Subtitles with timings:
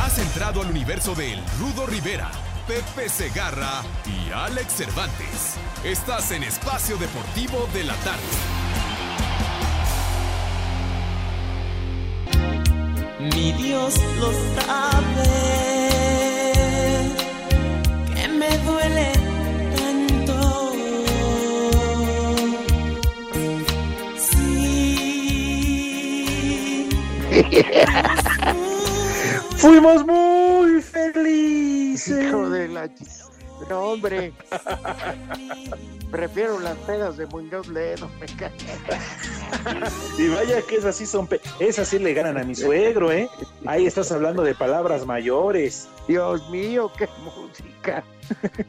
[0.00, 2.30] Has entrado al universo de El Rudo Rivera,
[2.66, 5.56] Pepe Segarra y Alex Cervantes.
[5.84, 8.24] Estás en Espacio Deportivo de la Tarde.
[13.34, 15.28] Mi Dios lo sabe,
[18.14, 19.12] que me duele
[19.76, 20.72] tanto.
[24.16, 24.60] Sí.
[29.60, 32.24] Fuimos muy felices.
[32.28, 32.88] Hijo de la...
[33.68, 34.32] No, hombre.
[36.10, 38.08] Prefiero las pedas de Muñoz Ledo.
[38.18, 38.52] Me cae.
[40.18, 41.26] Y vaya que esas sí son.
[41.26, 43.28] pe- Esas sí le ganan a mi suegro, ¿eh?
[43.66, 45.88] Ahí estás hablando de palabras mayores.
[46.08, 48.02] Dios mío, qué música.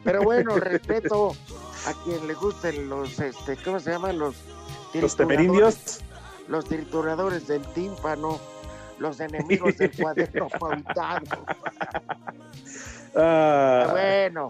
[0.03, 1.33] Pero bueno, respeto
[1.87, 4.19] a quien le gusten los, este, ¿cómo se llaman?
[4.19, 4.35] Los,
[4.93, 6.01] Los temerindios.
[6.49, 8.39] Los trituradores del tímpano,
[9.01, 11.25] los enemigos del cuaderno pautado.
[13.13, 14.49] Ah, Bueno,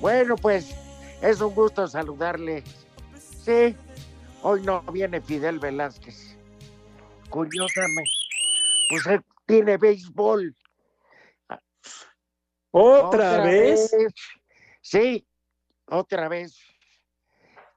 [0.00, 0.74] bueno, pues
[1.20, 2.64] es un gusto saludarle.
[3.44, 3.76] Sí,
[4.42, 6.36] hoy no viene Fidel Velázquez.
[7.30, 8.10] Curiosamente,
[8.88, 10.56] pues él tiene béisbol.
[12.72, 13.94] ¿Otra, vez?
[14.80, 15.24] Sí,
[15.86, 16.58] otra vez.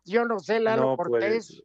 [0.05, 1.61] Yo no sé, Lalo No Cortés,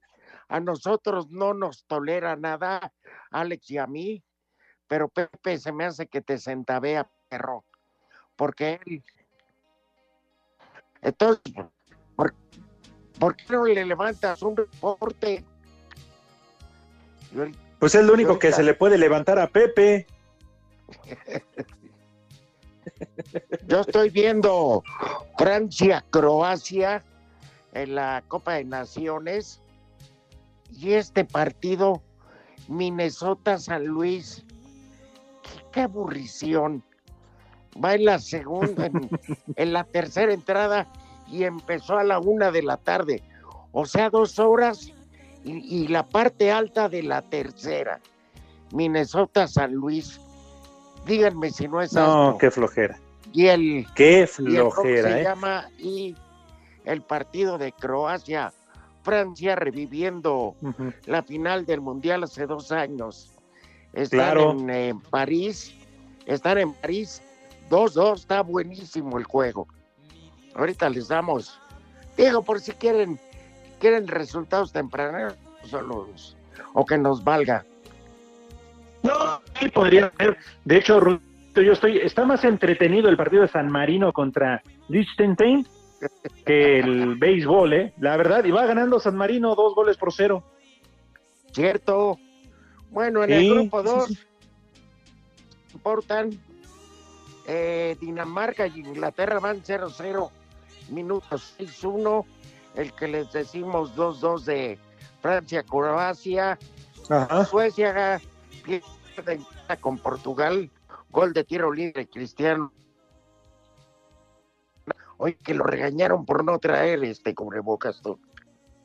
[0.48, 2.92] a nosotros no nos tolera nada,
[3.30, 4.22] Alex y a mí,
[4.90, 7.62] pero Pepe se me hace que te centavea, perro,
[8.34, 9.04] porque él...
[11.00, 11.54] Entonces,
[12.16, 12.34] ¿por,
[13.20, 15.44] por qué no le levantas un reporte?
[17.32, 17.44] Yo-
[17.78, 20.08] Pues es lo único que se le puede levantar a Pepe.
[23.68, 24.82] Yo estoy viendo
[25.38, 27.04] Francia-Croacia
[27.74, 29.62] en la Copa de Naciones
[30.72, 32.02] y este partido
[32.66, 34.44] Minnesota-San Luis.
[35.72, 36.82] Qué, aburrición.
[37.82, 39.08] Va en la segunda, en,
[39.56, 40.86] en la tercera entrada
[41.28, 43.22] y empezó a la una de la tarde.
[43.72, 44.92] O sea, dos horas
[45.44, 48.00] y, y la parte alta de la tercera.
[48.72, 50.20] Minnesota-San Luis.
[51.06, 52.98] Díganme si no es No, qué flojera.
[53.32, 55.24] Y el, Qué y el ¿cómo se flojera, ¿eh?
[55.24, 56.14] llama y
[56.84, 58.52] el partido de Croacia,
[59.02, 60.56] Francia reviviendo
[61.06, 63.32] la final del mundial hace dos años.
[63.92, 64.50] Están Claro.
[64.52, 65.74] en eh, París,
[66.26, 67.22] están en París,
[67.68, 69.66] 2-2, está buenísimo el juego.
[70.54, 71.58] Ahorita les damos,
[72.16, 73.18] digo, por si quieren,
[73.78, 75.34] quieren resultados tempranos
[75.64, 76.36] solos,
[76.72, 77.64] o que nos valga.
[79.02, 80.36] No, sí podría ser.
[80.64, 81.00] De hecho,
[81.54, 81.98] yo estoy.
[81.98, 85.66] Está más entretenido el partido de San Marino contra Liechtenstein
[86.44, 87.94] que el béisbol, ¿eh?
[87.98, 90.44] La verdad, y va ganando San Marino dos goles por cero.
[91.52, 92.18] ¿Cierto?
[92.90, 94.18] Bueno, en Sí, el grupo sí, 2 sí.
[95.74, 96.30] importan
[97.46, 100.30] eh, Dinamarca y Inglaterra van 0-0,
[100.90, 102.24] minutos 6-1,
[102.74, 104.78] el que les decimos 2-2 de
[105.22, 106.58] Francia-Croacia,
[107.08, 107.44] Ajá.
[107.44, 108.20] Suecia
[108.64, 110.70] pierde en casa con Portugal,
[111.10, 112.72] gol de tiro libre cristiano.
[115.16, 118.18] Hoy que lo regañaron por no traer este cubrebocas tú.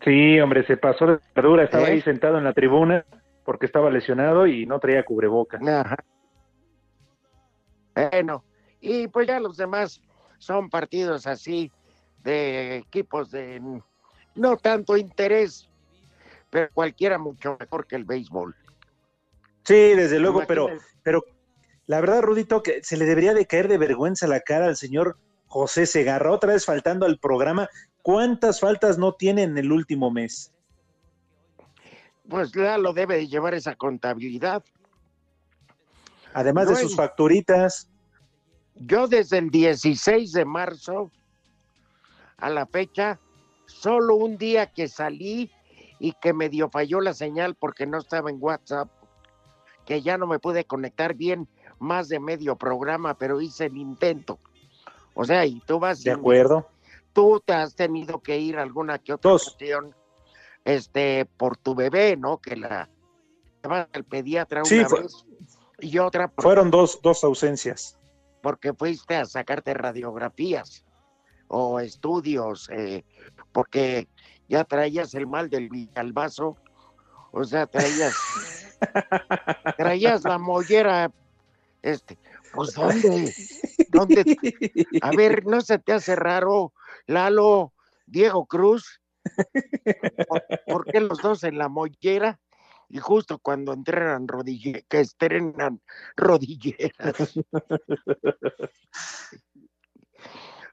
[0.04, 1.64] Sí, hombre, se pasó de verdura.
[1.64, 1.94] Estaba ¿Eh?
[1.94, 3.06] ahí sentado en la tribuna
[3.46, 5.60] porque estaba lesionado y no traía cubreboca.
[5.66, 5.98] Ajá.
[7.94, 8.44] Bueno,
[8.82, 10.02] y pues ya los demás
[10.38, 11.72] son partidos así
[12.24, 13.62] de equipos de
[14.34, 15.70] no tanto interés,
[16.50, 18.56] pero cualquiera mucho mejor que el béisbol.
[19.64, 20.68] Sí, desde luego, pero,
[21.04, 21.24] pero
[21.86, 25.18] la verdad, Rudito, que se le debería de caer de vergüenza la cara al señor
[25.48, 27.70] José Segarra, otra vez faltando al programa.
[28.02, 30.54] ¿Cuántas faltas no tiene en el último mes?
[32.30, 34.64] Pues lo debe de llevar esa contabilidad.
[36.34, 37.90] Además No de sus hay- facturitas.
[38.76, 41.12] Yo desde el 16 de marzo
[42.38, 43.20] a la fecha,
[43.68, 45.50] solo un día que salí
[45.98, 48.90] y que medio falló la señal porque no estaba en WhatsApp,
[49.86, 51.48] que ya no me pude conectar bien
[51.80, 54.40] más de medio programa, pero hice el intento.
[55.14, 56.68] O sea, y tú vas De acuerdo.
[57.14, 59.56] tú te has tenido que ir alguna que otra Dos.
[60.66, 62.40] Este, por tu bebé, ¿no?
[62.40, 62.90] Que la
[63.64, 65.26] llevas al pediatra Sí, una fue- vez
[65.79, 67.97] y otra Fueron dos, dos ausencias.
[68.41, 70.85] porque fuiste a sacarte radiografías
[71.47, 73.03] o estudios, eh,
[73.52, 74.08] porque
[74.47, 76.56] ya traías el mal del Villalbazo,
[77.32, 78.14] o sea, traías,
[79.78, 81.12] traías la mollera,
[81.82, 82.17] este,
[82.53, 83.34] pues ¿dónde?
[83.90, 84.26] ¿Dónde?
[85.02, 86.72] A ver, ¿no se te hace raro,
[87.08, 87.73] Lalo,
[88.06, 89.02] Diego Cruz?
[90.68, 92.40] ¿Por, qué los dos en la mollera?
[92.90, 95.82] Y justo cuando entrenan rodille, que estrenan
[96.16, 97.34] rodilleras.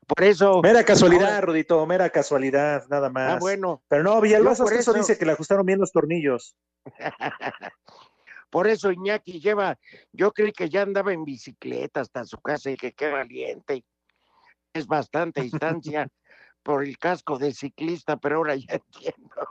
[0.07, 0.61] Por eso.
[0.63, 3.35] Mera casualidad, Rudito, mera casualidad, nada más.
[3.35, 3.83] Ah, bueno.
[3.89, 6.57] Pero no, por hasta eso eso- dice que le ajustaron bien los tornillos.
[8.51, 9.79] Por eso Iñaki lleva,
[10.13, 13.83] yo creí que ya andaba en bicicleta hasta su casa y que qué valiente.
[14.75, 16.07] Es bastante distancia
[16.63, 19.49] por el casco de ciclista, pero ahora ya entiendo.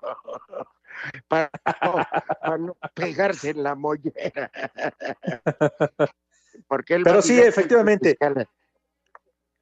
[1.28, 1.50] Para
[1.84, 2.06] no,
[2.42, 4.52] para no pegarse en la mollera.
[6.68, 8.18] Porque él Pero sí, efectivamente.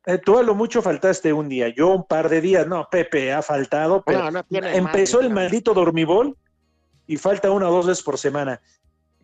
[0.06, 2.68] Eh, tú a lo mucho faltaste un día, yo un par de días.
[2.68, 6.36] No, Pepe ha faltado, pero No, no tiene empezó madre, el maldito dormibol
[7.06, 8.62] y falta una o dos veces por semana.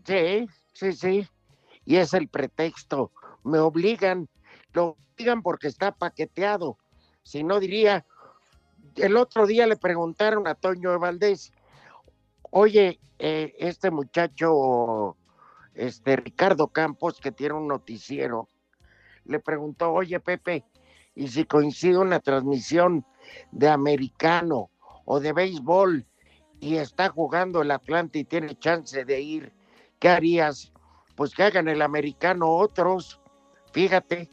[0.06, 1.28] Sí, sí, sí.
[1.86, 3.12] Y es el pretexto.
[3.44, 4.28] Me obligan,
[4.74, 6.78] lo obligan porque está paqueteado.
[7.24, 8.06] Si no diría,
[8.96, 11.52] el otro día le preguntaron a Toño Valdés,
[12.52, 15.18] oye, eh, este muchacho,
[15.74, 18.50] este Ricardo Campos, que tiene un noticiero,
[19.26, 20.64] le preguntó, oye Pepe,
[21.16, 23.06] ¿y si coincide una transmisión
[23.52, 24.70] de americano
[25.06, 26.06] o de béisbol
[26.60, 29.54] y está jugando el Atlante y tiene chance de ir,
[30.00, 30.72] ¿qué harías?
[31.16, 33.20] Pues que hagan el americano otros,
[33.72, 34.30] fíjate.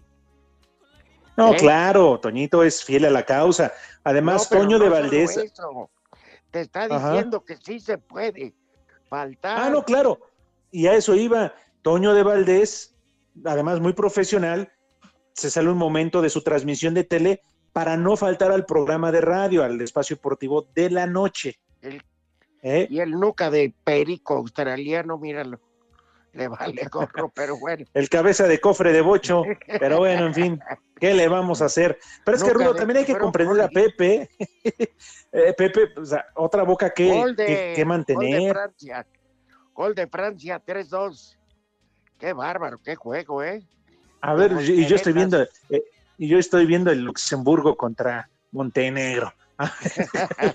[1.37, 1.57] No, ¿Eh?
[1.57, 3.73] claro, Toñito es fiel a la causa.
[4.05, 5.37] Además, No, Toño no de Valdés.
[5.37, 5.91] eso,
[6.51, 7.13] Te está Ajá.
[7.13, 8.55] diciendo que sí se puede
[9.09, 9.59] faltar.
[9.59, 10.19] Ah, no, claro.
[10.71, 11.55] Y a eso iba.
[11.83, 12.95] Toño de Valdés,
[13.45, 14.71] además muy profesional,
[15.33, 17.43] se sale un momento de su transmisión de tele
[17.73, 21.59] para no faltar al programa de radio, al espacio deportivo de la noche.
[21.81, 22.03] El-
[22.65, 22.87] ¿Eh?
[22.91, 25.59] Y el nuca de perico australiano, míralo,
[26.33, 27.85] le vale gorro, pero bueno.
[27.95, 29.43] El cabeza de cofre de bocho.
[29.79, 30.61] Pero bueno, en fin,
[30.99, 31.99] ¿qué le vamos a hacer?
[32.25, 33.69] Pero es que, Rudo, también hay que comprender a.
[33.69, 34.29] Pepe.
[35.35, 38.53] Eh, Pepe, o sea, otra boca que, de, que- que Gol de mantener.
[38.53, 39.07] Francia,
[39.73, 41.39] gol de Francia, 3-2.
[42.19, 43.67] Qué bárbaro, qué juego, ¿eh?
[44.21, 45.41] A ver, y yo estoy viendo,
[45.71, 45.83] eh,
[46.19, 49.33] y yo estoy viendo el Luxemburgo contra Montenegro.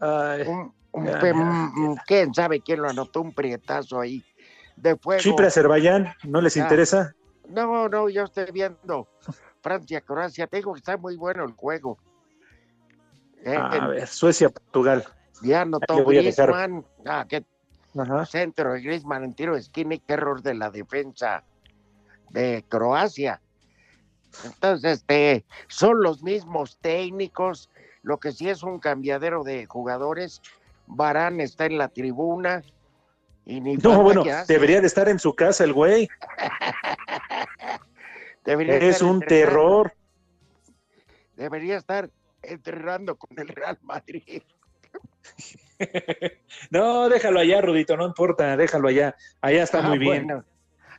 [0.00, 0.46] Ay,
[0.94, 3.20] Mm, ¿Quién sabe quién lo anotó?
[3.20, 4.24] Un prietazo ahí
[4.76, 5.20] de fuego.
[5.20, 6.62] Chipre, Azerbaiyán, ¿no les Ya.
[6.62, 7.14] interesa?
[7.48, 9.08] No, no, yo estoy viendo
[9.60, 10.46] Francia, Croacia.
[10.46, 11.98] Tengo que está muy bueno el juego.
[13.44, 15.04] Eh, A ver, Suecia, Portugal.
[15.42, 16.04] ya anotó.
[16.04, 16.86] Griezmann.
[17.04, 17.44] Ah, qué
[17.98, 18.24] Ajá.
[18.24, 21.44] centro de Griezmann en tiro de esquina y qué error de la defensa
[22.30, 23.42] de Croacia.
[24.44, 27.70] Entonces, este, son los mismos técnicos,
[28.02, 30.40] lo que sí es un cambiadero de jugadores.
[30.86, 32.62] Barán está en la tribuna
[33.44, 36.08] y ni No, bueno, debería de estar en su casa el güey.
[38.44, 39.92] Debería Es un terror.
[41.36, 42.10] Debería estar
[42.42, 44.42] entrenando con el Real Madrid.
[46.70, 49.16] No, déjalo allá, Rudito, no importa, déjalo allá.
[49.40, 50.26] Allá está Ah, muy bien.
[50.26, 50.44] bueno.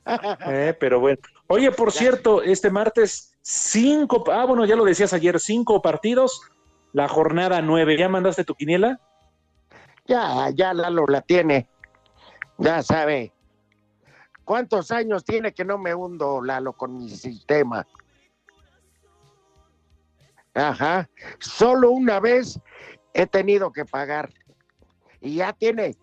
[0.48, 1.20] Eh, pero bueno.
[1.48, 6.42] Oye, por cierto, este martes, cinco, ah, bueno, ya lo decías ayer, cinco partidos,
[6.92, 7.98] la jornada nueve.
[7.98, 9.00] ¿Ya mandaste tu quiniela?
[10.06, 11.68] Ya, ya Lalo la tiene.
[12.58, 13.34] Ya sabe.
[14.44, 17.86] ¿Cuántos años tiene que no me hundo, Lalo, con mi sistema?
[20.54, 21.10] Ajá.
[21.40, 22.60] Solo una vez
[23.14, 24.30] he tenido que pagar.
[25.20, 25.96] Y ya tiene.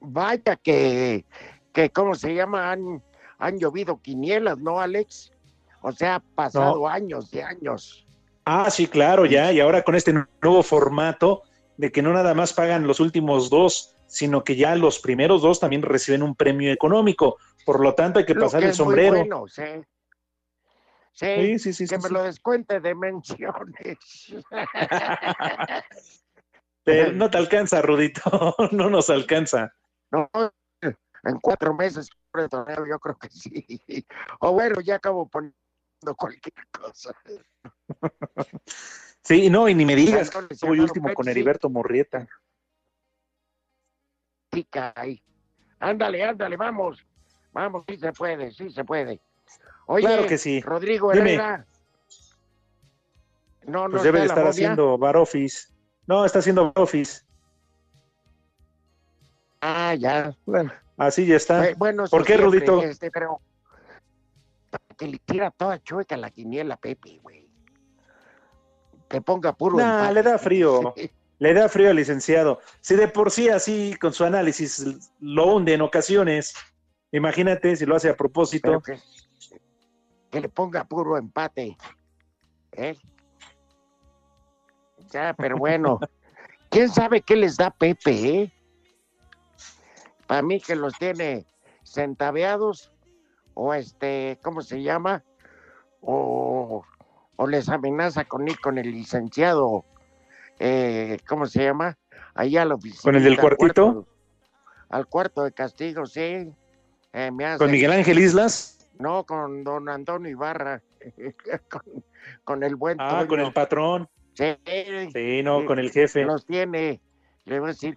[0.00, 1.24] Vaya que,
[1.72, 2.70] que ¿cómo se llama?
[2.70, 3.02] Han,
[3.38, 5.32] han llovido quinielas, ¿no, Alex?
[5.80, 8.06] O sea, ha pasado años y años.
[8.44, 9.52] Ah, sí, claro, ya.
[9.52, 11.42] Y ahora con este nuevo formato
[11.78, 15.60] de que no nada más pagan los últimos dos, sino que ya los primeros dos
[15.60, 17.38] también reciben un premio económico.
[17.64, 19.16] Por lo tanto, hay que Lo pasar que el es muy sombrero.
[19.16, 19.62] bueno, sí.
[21.12, 21.86] Sí, Sí, sí, sí.
[21.88, 23.98] que me lo descuente de menciones.
[26.84, 28.20] Pero no te alcanza, Rudito.
[28.72, 29.72] no nos alcanza.
[30.10, 30.28] No,
[30.82, 32.08] en cuatro meses
[32.88, 34.06] yo creo que sí.
[34.40, 35.54] O bueno, ya acabo poniendo
[36.16, 37.14] cualquier cosa.
[39.28, 41.28] Sí, no, y ni me digas voy llamaron último con.
[41.28, 42.26] Heriberto Morrieta.
[44.54, 45.22] Chica ahí.
[45.78, 47.04] Ándale, ándale, vamos.
[47.52, 49.20] Vamos, sí se puede, sí se puede.
[49.86, 50.62] Oye, Claro que sí.
[50.62, 51.34] Rodrigo Dime.
[51.34, 51.66] Herrera.
[53.66, 54.50] No, no Pues debe de estar momia.
[54.50, 55.68] haciendo bar office.
[56.06, 57.22] No, está haciendo bar office.
[59.60, 60.34] Ah, ya.
[60.46, 61.68] Bueno, así ya está.
[61.68, 62.82] Eh, Bueno, ¿Por qué, siempre, Rudito?
[62.82, 63.40] este, pero
[64.96, 67.47] que le tira toda chueca la quiniela Pepe, güey.
[69.08, 70.14] Que ponga puro Nah, empate.
[70.14, 70.94] le da frío.
[70.96, 71.10] Sí.
[71.40, 72.58] Le da frío al licenciado.
[72.80, 74.84] Si de por sí así con su análisis
[75.20, 76.52] lo hunde en ocasiones,
[77.12, 78.82] imagínate si lo hace a propósito.
[78.82, 81.76] Que le ponga puro empate.
[82.72, 82.96] ¿eh?
[85.10, 86.00] Ya, pero bueno.
[86.70, 88.52] ¿Quién sabe qué les da Pepe, eh?
[90.26, 91.46] Para mí que los tiene
[91.84, 92.92] centaveados
[93.54, 95.24] o este, ¿cómo se llama?
[96.00, 96.84] O,
[97.40, 99.84] o les amenaza con ir con el licenciado,
[100.58, 101.96] eh, ¿cómo se llama?
[102.34, 103.02] Allá a la oficina.
[103.02, 103.84] ¿Con el del al cuartito?
[103.94, 104.08] cuarto-
[104.90, 106.50] al cuarto de castigo, sí.
[107.12, 108.90] Eh, me hace- Con Miguel Ángel Islas.
[108.98, 110.82] no, con don Antonio Ibarra.
[111.70, 111.82] con,
[112.44, 114.08] con el buen Ah, con el patrón.
[114.34, 114.56] Sí,
[115.12, 116.24] Sí, no, con el jefe.
[116.24, 117.00] los tiene.
[117.44, 117.96] Le voy a decir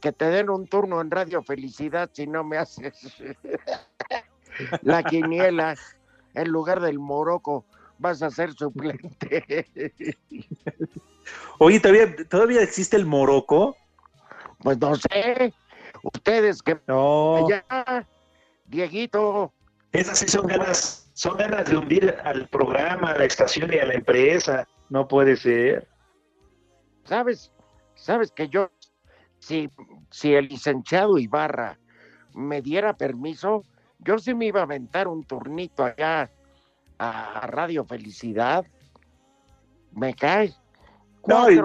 [0.00, 2.94] que te den un turno en Radio Felicidad si no me haces
[4.82, 5.74] la quiniela
[6.34, 7.64] en lugar del Morocco.
[8.00, 9.66] Vas a ser suplente.
[11.58, 13.76] Oye, ¿todavía, ¿todavía existe el Morocco?
[14.60, 15.52] pues no sé.
[16.02, 17.46] Ustedes que No.
[17.46, 18.06] allá,
[18.64, 19.52] Dieguito,
[19.92, 23.84] Esas sí son ganas, son ganas de hundir al programa, a la estación y a
[23.84, 24.66] la empresa.
[24.88, 25.86] No puede ser.
[27.04, 27.52] ¿sabes?
[27.96, 28.70] ¿Sabes que yo,
[29.40, 29.68] si,
[30.10, 31.78] si el licenciado Ibarra
[32.32, 33.64] me diera permiso,
[33.98, 36.30] yo sí me iba a aventar un turnito allá
[37.00, 38.64] a Radio Felicidad?
[39.92, 40.52] ¿Me cae?
[41.26, 41.60] No, y-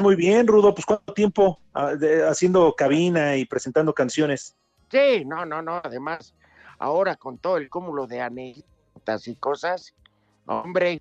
[0.00, 0.74] muy bien, Rudo.
[0.74, 4.54] Pues cuánto tiempo ah, de- haciendo cabina y presentando canciones.
[4.90, 5.80] Sí, no, no, no.
[5.82, 6.34] Además,
[6.78, 9.94] ahora con todo el cúmulo de anécdotas y cosas,
[10.46, 11.00] hombre,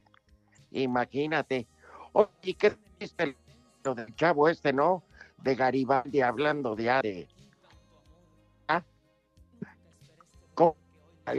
[0.71, 1.67] imagínate.
[2.13, 3.35] Oye, ¿qué dice
[3.83, 5.03] lo del chavo este, no?
[5.37, 7.27] De Garibaldi hablando de ADE.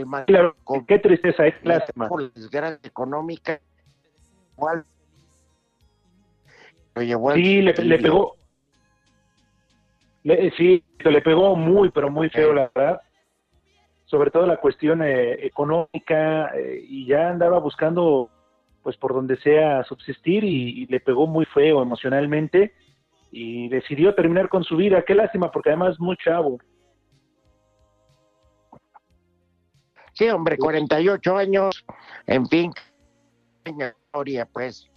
[0.06, 0.24] Ma-
[0.64, 2.08] con- Qué tristeza, es lástima.
[2.08, 3.60] por la desgracia económica.
[4.56, 4.84] Igual.
[6.94, 8.36] Lo llevó al Sí, le, pegó.
[10.22, 13.00] Le- sí, le pegó muy, pero muy feo, la verdad.
[14.04, 18.30] Sobre todo la cuestión eh, económica, eh, y ya andaba buscando,
[18.82, 22.74] pues por donde sea, subsistir, y, y le pegó muy feo emocionalmente,
[23.30, 25.02] y decidió terminar con su vida.
[25.02, 26.58] Qué lástima, porque además es muy chavo.
[30.12, 31.84] Sí, hombre, 48 años,
[32.26, 32.72] en fin,
[33.64, 34.90] historia, pues,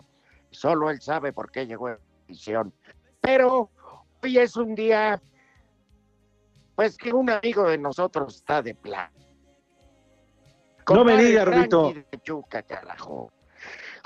[0.52, 2.74] solo él sabe por qué llegó a prisión.
[3.22, 3.70] Pero
[4.22, 5.22] hoy es un día,
[6.76, 9.10] pues, que un amigo de nosotros está de plan.
[10.90, 13.32] No me diga, de Chuca, carajo.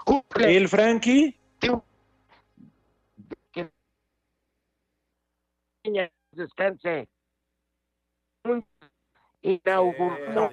[0.05, 1.39] Cumple El Frankie,
[6.31, 7.09] descanse.
[9.41, 10.51] Inauguró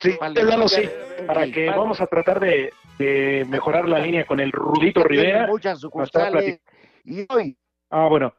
[0.00, 0.82] Sí, Lalo, sí,
[1.26, 5.46] para que vamos a tratar de, de mejorar la línea con el Rudito Rivera.
[5.46, 6.60] muchas está sucursales
[7.04, 7.56] y hoy
[7.90, 8.34] Ah, bueno.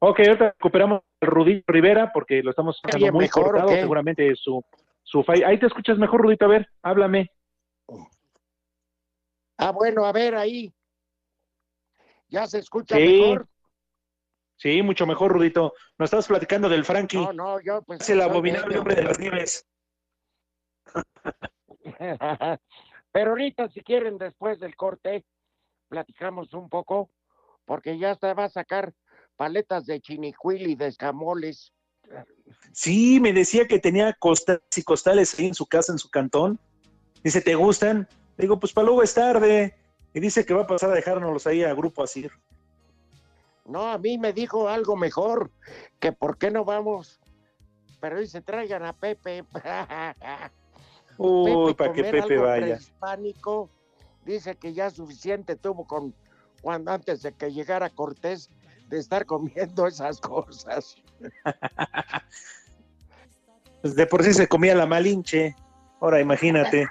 [0.00, 3.80] Ok, ahorita recuperamos el Rudito Rivera porque lo estamos escuchando Oye, muy mejor, ¿o cortado,
[3.80, 4.64] seguramente su,
[5.02, 5.44] su fall.
[5.44, 7.30] Ahí te escuchas mejor, Rudito, a ver, háblame.
[9.56, 10.74] Ah, bueno, a ver ahí.
[12.28, 13.20] ¿Ya se escucha Sí.
[13.20, 13.46] mejor?
[14.56, 15.72] Sí, mucho mejor, Rudito.
[15.98, 17.16] Nos estabas platicando del Frankie.
[17.18, 18.00] No, no, yo pues.
[18.00, 19.66] es el abominable medio- hombre de las nieves.
[23.12, 25.24] Pero ahorita, si quieren, después del corte,
[25.88, 27.10] platicamos un poco,
[27.64, 28.92] porque ya se va a sacar
[29.36, 31.72] paletas de chinicuil y de escamoles.
[32.72, 36.58] Sí, me decía que tenía costales y costales ahí en su casa, en su cantón.
[37.22, 38.06] Dice, ¿te gustan?
[38.36, 39.74] Le digo, pues para luego es tarde.
[40.14, 42.30] Y dice que va a pasar a dejárnoslos ahí a Grupo Asir.
[43.68, 45.50] No, a mí me dijo algo mejor,
[45.98, 47.20] que por qué no vamos.
[48.00, 49.44] Pero dice, traigan a Pepe.
[51.18, 52.66] Uy, para que Pepe vaya.
[52.66, 53.70] prehispánico,
[54.24, 56.14] dice que ya suficiente tuvo con
[56.62, 58.50] cuando antes de que llegara Cortés
[58.88, 60.96] de estar comiendo esas cosas.
[63.82, 65.54] Pues de por sí se comía la malinche.
[66.00, 66.88] Ahora imagínate.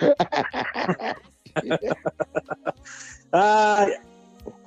[3.32, 3.92] Ay,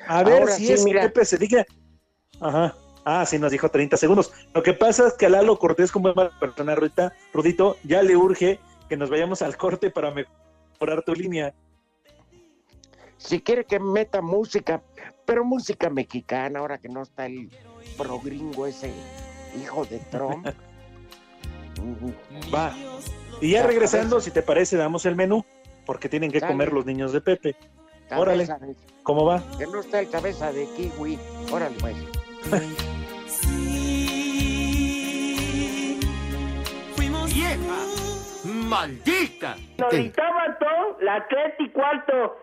[0.08, 1.01] a ver Ahora si sí, es mira.
[1.03, 1.65] Pepe se diga.
[2.39, 2.75] Ajá.
[3.05, 4.34] Ah, sí, nos dijo 30 segundos.
[4.53, 8.01] Lo que pasa es que a Lalo Cortés, como es mala persona, Rudita, Rudito, ya
[8.01, 11.53] le urge que nos vayamos al corte para mejorar tu línea.
[13.17, 14.82] Si quiere que meta música,
[15.25, 17.50] pero música mexicana, ahora que no está el
[17.98, 18.91] progringo ese
[19.62, 20.48] hijo de Trump.
[22.53, 22.75] Va.
[23.41, 25.46] Y ya regresando, si te parece, damos el menú,
[25.86, 26.53] porque tienen que Dale.
[26.53, 27.55] comer los niños de Pepe.
[28.12, 28.45] Órale.
[28.45, 29.41] De- ¿Cómo va?
[29.57, 31.19] que no está el cabeza de kiwi.
[31.51, 31.95] Órale, pues.
[34.45, 36.00] Sí,
[36.95, 37.57] fuimos Vieja
[38.45, 39.55] ¡Maldita!
[39.91, 42.38] Dictaba todo, la tres y cuarto.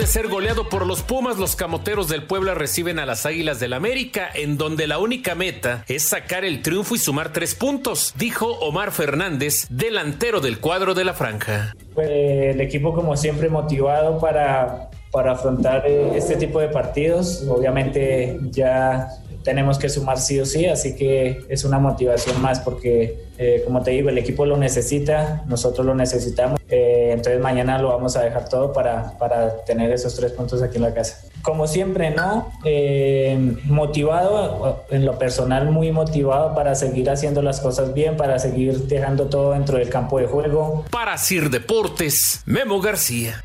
[0.00, 3.74] De ser goleado por los Pumas, los camoteros del Puebla reciben a las Águilas del
[3.74, 8.46] América, en donde la única meta es sacar el triunfo y sumar tres puntos, dijo
[8.60, 11.74] Omar Fernández, delantero del cuadro de la franja.
[11.98, 17.44] el equipo como siempre motivado para, para afrontar eh, este tipo de partidos.
[17.46, 19.06] Obviamente ya
[19.42, 23.82] tenemos que sumar sí o sí, así que es una motivación más porque, eh, como
[23.82, 28.22] te digo, el equipo lo necesita, nosotros lo necesitamos, eh, entonces mañana lo vamos a
[28.22, 31.22] dejar todo para, para, tener esos tres puntos aquí en la casa.
[31.42, 32.52] Como siempre, ¿no?
[32.64, 38.86] Eh, motivado, en lo personal muy motivado para seguir haciendo las cosas bien, para seguir
[38.88, 40.84] dejando todo dentro del campo de juego.
[40.90, 43.42] Para Sir Deportes, Memo García.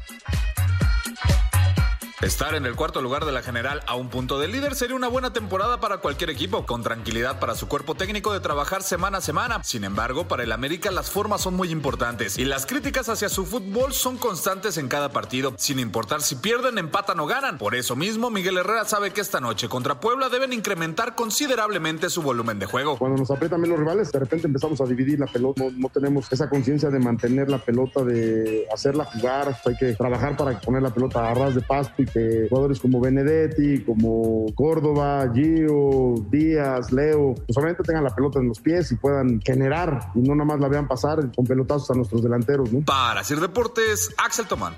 [2.22, 5.10] Estar en el cuarto lugar de la general a un punto del líder sería una
[5.10, 9.22] buena temporada para cualquier equipo, con tranquilidad para su cuerpo técnico de trabajar semana a
[9.22, 9.62] semana.
[9.66, 13.46] Sin embargo, para el América las formas son muy importantes y las críticas hacia su
[13.46, 17.58] fútbol son constantes en cada partido, sin importar si pierden, empatan o ganan.
[17.58, 22.22] Por eso mismo, Miguel Herrera sabe que esta noche contra Puebla deben incrementar considerablemente su
[22.22, 22.98] volumen de juego.
[22.98, 26.32] Cuando nos aprietan bien los rivales, de repente empezamos a dividir la pelota, no, tenemos
[26.32, 30.94] esa conciencia de mantener la pelota, de hacerla jugar, hay que trabajar para poner la
[30.94, 32.05] pelota a ras de pasto
[32.50, 38.60] jugadores como Benedetti, como Córdoba, Gio, Díaz, Leo, pues obviamente tengan la pelota en los
[38.60, 42.24] pies y puedan generar y no nada más la vean pasar con pelotazos a nuestros
[42.24, 42.70] delanteros.
[42.86, 44.76] Para hacer deportes, Axel Tomán.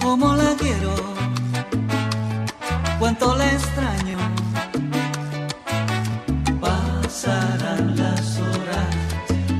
[0.00, 0.94] ¿Cómo la quiero?
[2.98, 4.18] ¿Cuánto la extraño?
[6.60, 8.96] Pasarán las horas,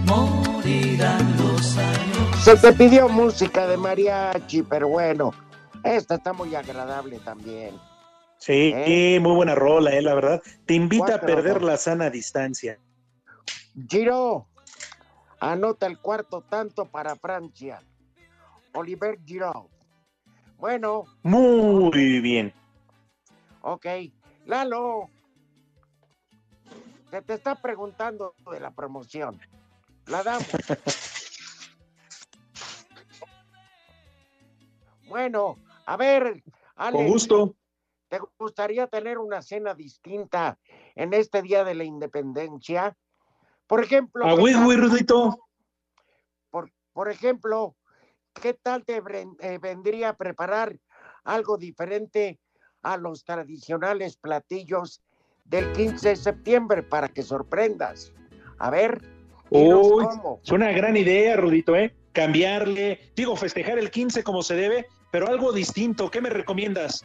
[0.06, 2.44] morirán los años.
[2.44, 5.32] Se te pidió música de mariachi, pero bueno,
[5.84, 7.74] esta está muy agradable también.
[8.38, 9.18] Sí, ¿Eh?
[9.20, 10.42] muy buena rola, eh, la verdad.
[10.66, 12.78] Te invita a perder la sana distancia.
[13.88, 14.48] Giro,
[15.42, 17.82] Anota el cuarto tanto para Francia.
[18.74, 19.68] Oliver Giroud.
[20.56, 21.06] Bueno.
[21.24, 22.54] Muy bien.
[23.62, 23.86] Ok.
[24.46, 25.10] Lalo.
[27.10, 29.40] Se te está preguntando de la promoción.
[30.06, 30.46] La damos.
[35.08, 36.40] bueno, a ver.
[36.76, 37.56] Con gusto.
[38.06, 40.60] ¿Te gustaría tener una cena distinta
[40.94, 42.96] en este Día de la Independencia?
[43.66, 44.24] Por ejemplo.
[44.24, 45.38] A Rudito.
[46.50, 47.74] Por, por ejemplo,
[48.40, 49.02] ¿qué tal te
[49.40, 50.76] eh, vendría a preparar
[51.24, 52.38] algo diferente
[52.82, 55.02] a los tradicionales platillos
[55.44, 58.12] del 15 de septiembre para que sorprendas?
[58.58, 59.02] A ver.
[59.50, 60.06] Uy,
[60.42, 61.94] es una gran idea, Rudito, ¿eh?
[62.12, 66.10] Cambiarle, digo, festejar el 15 como se debe, pero algo distinto.
[66.10, 67.04] ¿Qué me recomiendas?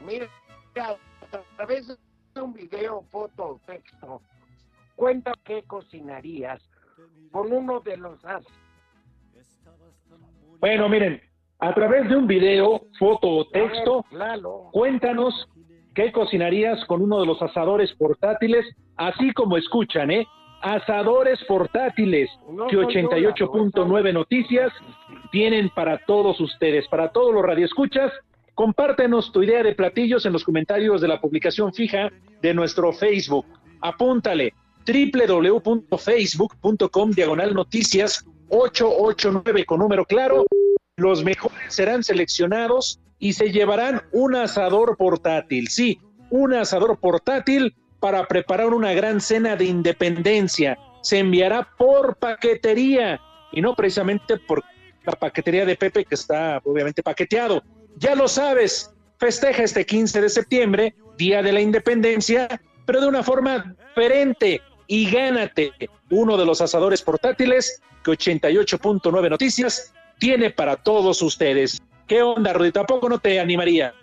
[0.00, 0.28] Mira,
[1.58, 1.98] a veces
[2.40, 4.22] un video, foto o texto,
[4.96, 6.62] cuenta qué cocinarías
[7.30, 8.44] con uno de los as.
[10.60, 11.20] Bueno, miren,
[11.58, 14.04] a través de un video, foto o texto,
[14.72, 15.48] cuéntanos
[15.94, 18.64] qué cocinarías con uno de los asadores portátiles,
[18.96, 20.26] así como escuchan, ¿eh?
[20.62, 22.30] Asadores portátiles
[22.70, 24.72] que 88.9 Noticias
[25.32, 28.12] tienen para todos ustedes, para todos los radioescuchas
[28.54, 32.10] Compártenos tu idea de platillos en los comentarios de la publicación fija
[32.42, 33.46] de nuestro Facebook.
[33.80, 34.52] Apúntale
[34.86, 40.44] www.facebook.com diagonal noticias 889 con número claro.
[40.96, 45.68] Los mejores serán seleccionados y se llevarán un asador portátil.
[45.68, 50.78] Sí, un asador portátil para preparar una gran cena de independencia.
[51.00, 53.18] Se enviará por paquetería
[53.52, 54.62] y no precisamente por
[55.04, 57.62] la paquetería de Pepe que está obviamente paqueteado
[57.96, 62.48] ya lo sabes, festeja este 15 de septiembre, Día de la Independencia,
[62.86, 65.72] pero de una forma diferente y gánate
[66.10, 71.80] uno de los asadores portátiles que 88.9 Noticias tiene para todos ustedes.
[72.06, 72.80] ¿Qué onda, Rudito?
[72.80, 73.94] ¿A poco no te animaría?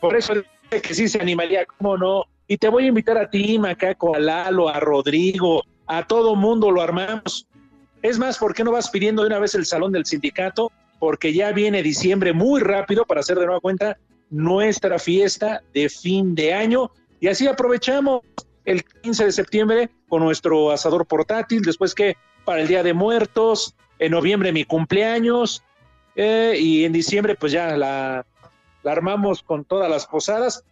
[0.00, 0.34] Por eso
[0.70, 2.24] que sí se animaría, ¿cómo no?
[2.48, 6.70] Y te voy a invitar a ti, Macaco, a Lalo, a Rodrigo, a todo mundo
[6.70, 7.46] lo armamos.
[8.02, 11.32] Es más, ¿por qué no vas pidiendo de una vez el salón del sindicato porque
[11.32, 13.98] ya viene diciembre muy rápido para hacer de nueva cuenta
[14.30, 16.92] nuestra fiesta de fin de año.
[17.18, 18.20] Y así aprovechamos
[18.64, 23.74] el 15 de septiembre con nuestro asador portátil, después que para el Día de Muertos,
[23.98, 25.64] en noviembre mi cumpleaños
[26.14, 28.24] eh, y en diciembre pues ya la,
[28.84, 30.62] la armamos con todas las posadas,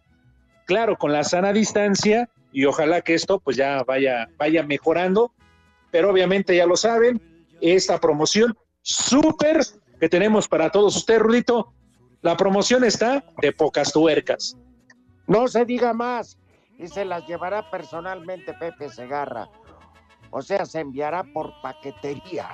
[0.65, 5.33] claro, con la sana distancia y ojalá que esto pues ya vaya, vaya mejorando,
[5.91, 7.21] pero obviamente ya lo saben,
[7.59, 9.59] esta promoción súper
[10.01, 11.73] que tenemos para todos ustedes, Rudito,
[12.23, 14.57] la promoción está de pocas tuercas.
[15.27, 16.39] No se diga más
[16.79, 19.47] y se las llevará personalmente Pepe Segarra.
[20.31, 22.49] O sea, se enviará por paquetería.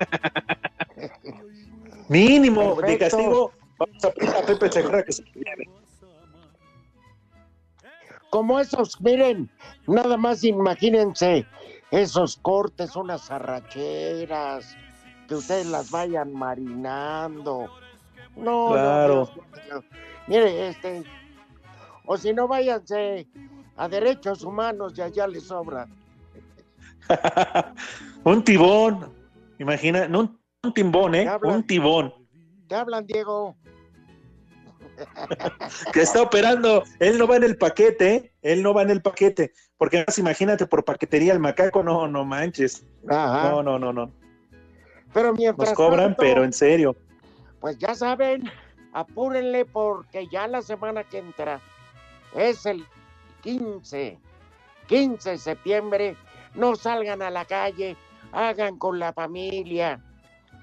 [2.08, 3.16] Mínimo de Perfecto.
[3.16, 5.70] castigo, vamos a pedir a Pepe Segarra que se lleve.
[8.30, 9.48] Como esos, miren,
[9.86, 11.46] nada más imagínense
[11.92, 14.76] esos cortes, unas arracheras,
[15.30, 17.70] que ustedes las vayan marinando.
[18.34, 19.30] No, no, Claro.
[19.32, 19.84] Dios mío.
[20.26, 21.04] Mire, este,
[22.04, 23.28] o si no, váyanse
[23.76, 25.86] a derechos humanos y allá les sobra.
[28.24, 29.14] un tibón,
[29.60, 31.30] imagina, no un, un timbón, ¿eh?
[31.42, 32.12] Un tibón
[32.66, 33.54] ¿Te hablan, Diego?
[35.92, 36.82] que está operando.
[36.98, 38.32] Él no va en el paquete, ¿eh?
[38.42, 39.52] Él no va en el paquete.
[39.78, 42.84] Porque además, imagínate, por paquetería el macaco, no, no manches.
[43.08, 43.50] Ajá.
[43.50, 44.19] No, no, no, no.
[45.12, 46.96] Pero mientras Nos cobran, tanto, pero en serio.
[47.60, 48.50] Pues ya saben,
[48.92, 51.60] apúrenle porque ya la semana que entra
[52.34, 52.84] es el
[53.42, 54.18] 15,
[54.86, 56.16] 15 de septiembre.
[56.54, 57.96] No salgan a la calle,
[58.32, 60.00] hagan con la familia,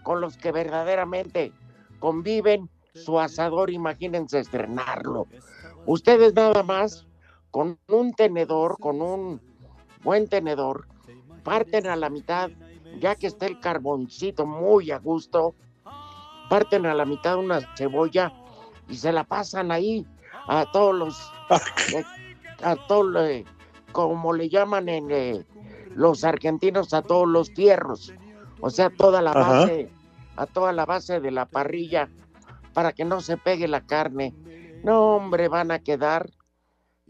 [0.03, 1.51] con los que verdaderamente
[1.99, 5.27] conviven su asador, imagínense estrenarlo.
[5.85, 7.05] Ustedes nada más
[7.51, 9.41] con un tenedor, con un
[10.03, 10.87] buen tenedor,
[11.43, 12.49] parten a la mitad,
[12.99, 15.55] ya que está el carboncito muy a gusto,
[16.49, 18.31] parten a la mitad una cebolla
[18.87, 20.05] y se la pasan ahí
[20.47, 21.31] a todos los,
[21.93, 22.03] eh,
[22.63, 23.45] a todos, eh,
[23.91, 25.45] como le llaman en eh,
[25.95, 28.13] los argentinos, a todos los fierros,
[28.61, 29.41] o sea, toda la Ajá.
[29.41, 29.89] base,
[30.35, 32.09] a toda la base de la parrilla
[32.73, 34.33] para que no se pegue la carne.
[34.83, 36.29] No, hombre, van a quedar,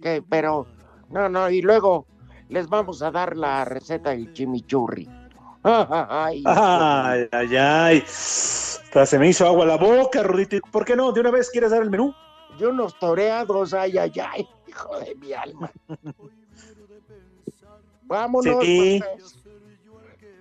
[0.01, 0.65] que, pero,
[1.09, 2.05] no, no, y luego
[2.49, 5.09] les vamos a dar la receta del chimichurri.
[5.67, 10.57] Ay, Ay, ay, se me hizo agua la boca, Rudito.
[10.71, 11.11] ¿Por qué no?
[11.11, 12.13] ¿De una vez quieres dar el menú?
[12.57, 15.69] Y unos toreados, ay, ay, ay, hijo de mi alma.
[18.03, 19.01] Vámonos, Sí.
[19.03, 19.35] pues.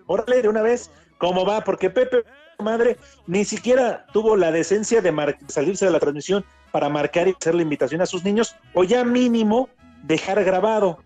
[0.06, 0.90] Órale, de una vez.
[1.18, 1.62] ¿Cómo va?
[1.62, 2.22] Porque Pepe,
[2.58, 7.54] madre, ni siquiera tuvo la decencia de salirse de la transmisión para marcar y hacer
[7.54, 9.68] la invitación a sus niños, o ya mínimo
[10.04, 10.98] dejar grabado.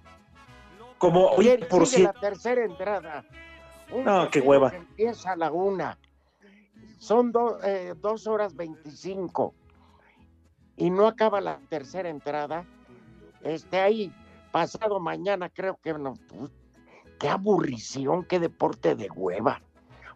[0.99, 2.21] Como, oye, por sigue la cierto.
[2.21, 3.25] tercera entrada.
[3.93, 4.71] Un No, qué hueva.
[4.71, 5.99] que Empieza a la una.
[6.99, 9.55] Son do- eh, dos horas veinticinco.
[10.77, 12.65] Y no acaba la tercera entrada.
[13.43, 14.13] Este ahí,
[14.53, 16.15] pasado mañana, creo que no.
[16.29, 16.51] pues,
[17.19, 19.61] Qué aburrición, qué deporte de hueva.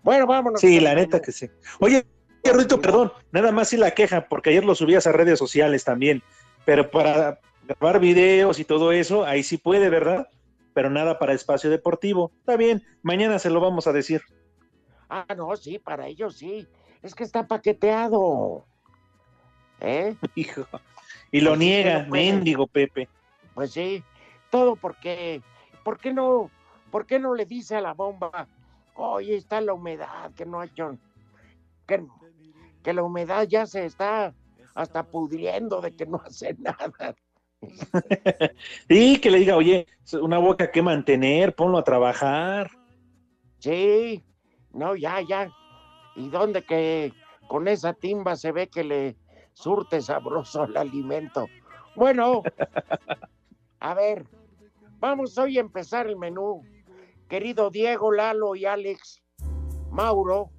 [0.02, 0.60] Bueno, vámonos.
[0.60, 1.50] Sí, la neta que sí.
[1.80, 2.06] Oye,
[2.44, 6.22] Rudito, perdón, nada más sí la queja, porque ayer lo subías a redes sociales también,
[6.64, 10.28] pero para grabar videos y todo eso, ahí sí puede, ¿verdad?
[10.74, 12.32] Pero nada para espacio deportivo.
[12.40, 14.22] Está bien, mañana se lo vamos a decir.
[15.08, 16.68] Ah, no, sí, para ellos sí.
[17.02, 18.66] Es que está paqueteado.
[19.80, 20.16] ¿Eh?
[20.34, 20.66] Hijo.
[21.30, 23.08] Y lo Pues niega, mendigo Pepe.
[23.54, 24.02] Pues sí,
[24.50, 25.42] todo porque,
[25.84, 26.50] ¿por qué no,
[26.90, 28.48] por qué no le dice a la bomba,
[28.94, 30.96] oye, está la humedad, que no ha hecho,
[31.87, 32.04] que,
[32.82, 34.34] que la humedad ya se está
[34.74, 37.14] hasta pudriendo de que no hace nada.
[38.88, 39.87] Y que le diga, oye,
[40.20, 42.70] una boca que mantener, ponlo a trabajar.
[43.59, 44.22] Sí,
[44.72, 45.50] no, ya, ya.
[46.16, 47.12] ¿Y dónde que
[47.48, 49.16] con esa timba se ve que le
[49.53, 51.46] surte sabroso el alimento?
[51.96, 52.42] Bueno,
[53.81, 54.27] a ver,
[54.98, 56.62] vamos hoy a empezar el menú.
[57.29, 59.22] Querido Diego, Lalo y Alex,
[59.90, 60.50] Mauro,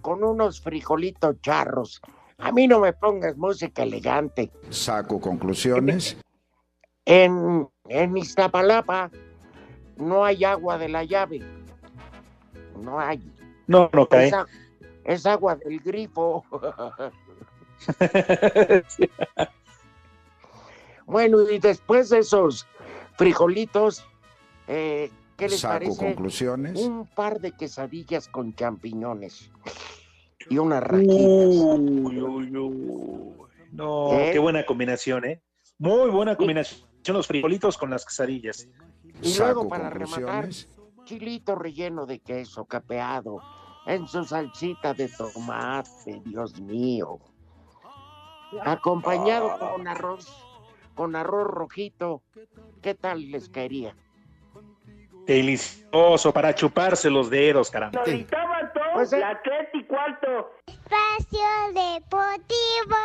[0.00, 2.00] con unos frijolitos charros.
[2.38, 4.50] A mí no me pongas música elegante.
[4.70, 6.16] Saco conclusiones.
[7.04, 9.10] En, en Iztapalapa
[9.96, 11.40] no hay agua de la llave.
[12.80, 13.22] No hay.
[13.66, 14.30] No, no cae.
[15.04, 16.44] Es, agua del grifo.
[21.06, 22.66] bueno, y después de esos
[23.16, 24.06] frijolitos,
[24.68, 25.96] eh, ¿qué les Saco parece?
[25.96, 26.78] conclusiones.
[26.80, 29.50] Un par de quesadillas con champiñones
[30.48, 31.16] y unas raquitas.
[31.16, 33.32] Uy, uy, uy.
[33.72, 34.30] No, ¿Eh?
[34.32, 35.42] qué buena combinación, ¿eh?
[35.78, 38.68] Muy buena combinación los frijolitos con las quesadillas.
[39.22, 40.48] Y luego para rematar,
[41.04, 43.40] chilito relleno de queso capeado
[43.86, 47.18] en su salsita de tomate, Dios mío.
[48.62, 50.26] acompañado con arroz,
[50.94, 52.22] con arroz rojito.
[52.82, 53.94] ¿Qué tal les caería?
[55.26, 58.04] Delicioso para chuparse los dedos, caramba.
[58.96, 59.18] Pues, eh.
[59.18, 60.52] la tres y cuarto.
[60.66, 62.96] Espacio Deportivo.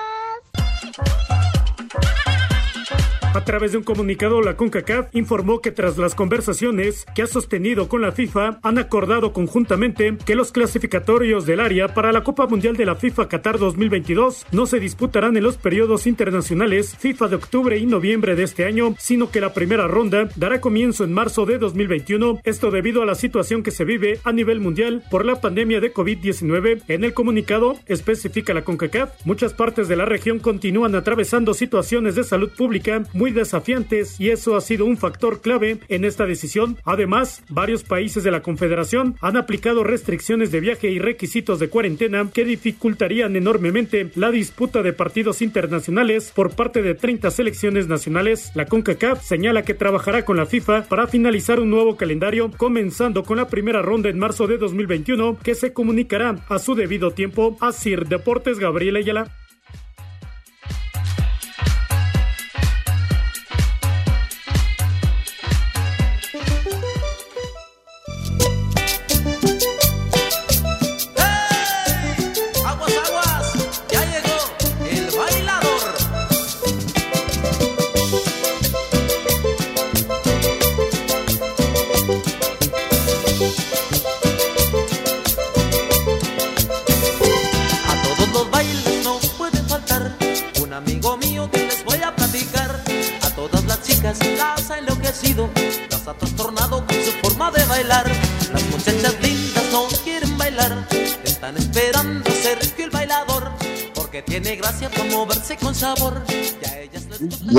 [3.33, 7.87] A través de un comunicado, la CONCACAF informó que tras las conversaciones que ha sostenido
[7.87, 12.75] con la FIFA, han acordado conjuntamente que los clasificatorios del área para la Copa Mundial
[12.75, 17.77] de la FIFA Qatar 2022 no se disputarán en los periodos internacionales FIFA de octubre
[17.77, 21.57] y noviembre de este año, sino que la primera ronda dará comienzo en marzo de
[21.57, 25.79] 2021, esto debido a la situación que se vive a nivel mundial por la pandemia
[25.79, 26.81] de COVID-19.
[26.89, 32.25] En el comunicado especifica la CONCACAF, muchas partes de la región continúan atravesando situaciones de
[32.25, 36.77] salud pública muy desafiantes y eso ha sido un factor clave en esta decisión.
[36.85, 42.27] Además, varios países de la Confederación han aplicado restricciones de viaje y requisitos de cuarentena
[42.33, 48.53] que dificultarían enormemente la disputa de partidos internacionales por parte de 30 selecciones nacionales.
[48.55, 53.37] La CONCACAF señala que trabajará con la FIFA para finalizar un nuevo calendario, comenzando con
[53.37, 57.55] la primera ronda en marzo de 2021, que se comunicará a su debido tiempo.
[57.61, 59.29] A Sir Deportes Gabriel Ayala.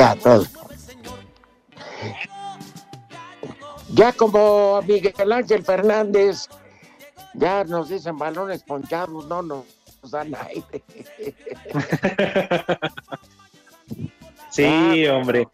[0.02, 0.44] Ya, todo.
[3.94, 6.48] Ya como Miguel Ángel Fernández,
[7.34, 9.64] ya nos dicen balones ponchados, no nos
[10.10, 10.82] dan aire.
[14.50, 15.48] Sí, hombre.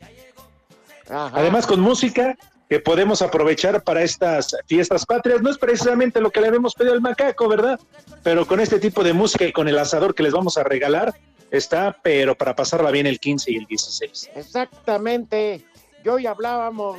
[1.08, 2.37] Además, con música
[2.68, 5.40] que podemos aprovechar para estas fiestas patrias.
[5.40, 7.78] No es precisamente lo que le habíamos pedido al macaco, ¿verdad?
[8.24, 11.14] Pero con este tipo de música y con el asador que les vamos a regalar,
[11.50, 14.30] está, pero para pasarla bien el 15 y el 16.
[14.34, 15.64] Exactamente.
[16.04, 16.98] Y hoy hablábamos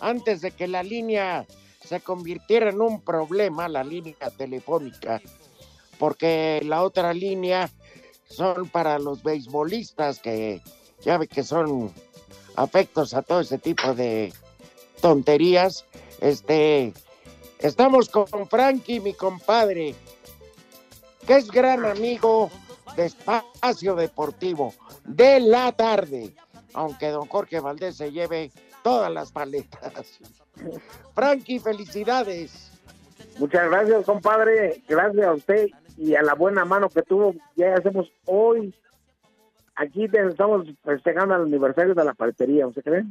[0.00, 1.46] antes de que la línea
[1.84, 5.20] se convirtiera en un problema, la línea telefónica,
[5.98, 7.70] porque la otra línea
[8.28, 10.60] son para los beisbolistas que
[11.02, 11.92] ya ve que son
[12.56, 14.32] afectos a todo ese tipo de
[15.00, 15.84] tonterías.
[16.20, 16.92] Este,
[17.60, 19.94] estamos con Frankie, mi compadre,
[21.26, 22.50] que es gran amigo
[22.96, 26.34] de Espacio Deportivo de la tarde,
[26.74, 28.50] aunque don Jorge Valdés se lleve
[28.82, 30.18] todas las paletas.
[31.14, 32.72] Frankie, felicidades.
[33.38, 34.82] Muchas gracias, compadre.
[34.88, 37.34] Gracias a usted y a la buena mano que tuvo.
[37.54, 38.74] Ya hacemos hoy.
[39.74, 43.04] Aquí te- estamos festejando el aniversario de la paletería, ¿usted cree?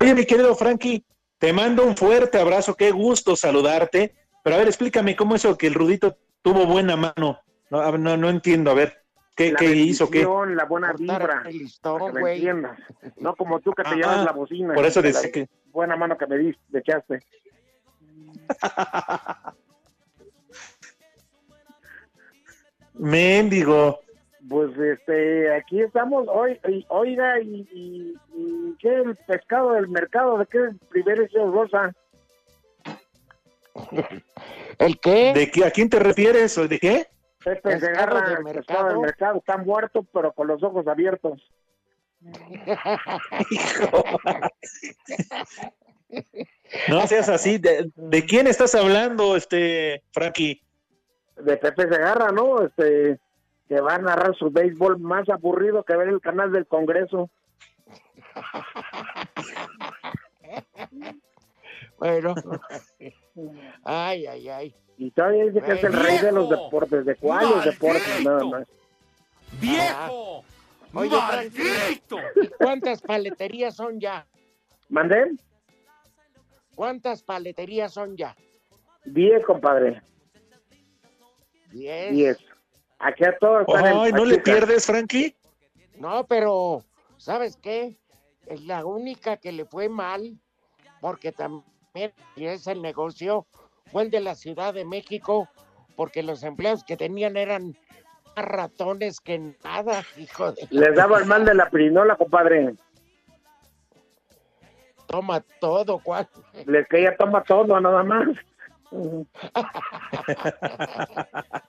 [0.00, 1.04] Oye, mi querido Frankie,
[1.38, 4.14] te mando un fuerte abrazo, qué gusto saludarte.
[4.42, 7.40] Pero a ver, explícame cómo es eso que el Rudito tuvo buena mano.
[7.70, 9.02] No, no, no entiendo, a ver,
[9.34, 10.08] ¿qué, la qué hizo?
[10.10, 10.22] ¿Qué?
[10.54, 11.42] la buena vibra.
[11.46, 12.36] el listón, que güey.
[12.36, 12.78] entiendas.
[13.16, 14.74] No como tú que te Ah, llevas la bocina.
[14.74, 17.20] por eso de decía que- Buena mano que me diste, me echaste.
[22.94, 24.00] Mendigo.
[24.48, 30.38] Pues este, aquí estamos hoy, y- oiga, y, y, y ¿qué el pescado del mercado?
[30.38, 31.92] ¿De qué privilegio rosa?
[34.78, 35.32] ¿El qué?
[35.34, 35.64] ¿De qué?
[35.64, 36.56] ¿A quién te refieres?
[36.58, 37.08] ¿O ¿De qué?
[37.46, 38.88] Pepe Segarra, de el mercado.
[38.88, 41.40] del mercado, está muerto, pero con los ojos abiertos.
[46.88, 47.58] No seas así.
[47.58, 50.62] ¿De, de quién estás hablando, este, Frankie?
[51.36, 52.62] De Pepe Segarra, ¿no?
[52.62, 53.18] Este,
[53.68, 57.30] que va a narrar su béisbol más aburrido que ver el canal del Congreso.
[61.98, 62.34] Bueno.
[63.82, 64.74] Ay, ay, ay.
[64.98, 67.04] Y todavía dice que es el rey de los deportes.
[67.04, 68.24] ¿De cuáles deportes?
[68.24, 68.66] Nada más.
[69.60, 70.44] ¡Viejo!
[70.94, 71.16] Oye,
[72.36, 74.26] ¿y ¿cuántas paleterías son ya?
[74.88, 75.32] ¿Mandé?
[76.74, 78.34] ¿Cuántas paleterías son ya?
[79.04, 80.00] Diez, compadre.
[81.72, 82.12] Diez.
[82.12, 82.38] Diez.
[82.98, 85.36] Aquí a todos están en Ay, ¿no le pierdes, Frankie?
[85.98, 86.82] No, pero,
[87.18, 87.98] ¿sabes qué?
[88.46, 90.38] Es la única que le fue mal,
[91.00, 91.66] porque también
[92.36, 93.46] y es el negocio,
[93.86, 95.48] fue el de la Ciudad de México,
[95.96, 97.76] porque los empleados que tenían eran
[98.36, 100.66] ratones que nada, hijo de...
[100.70, 102.74] Les daba el mal de la pirinola, compadre.
[105.06, 106.28] Toma todo, ¿cuál?
[106.66, 108.28] Les caía toma todo, nada más.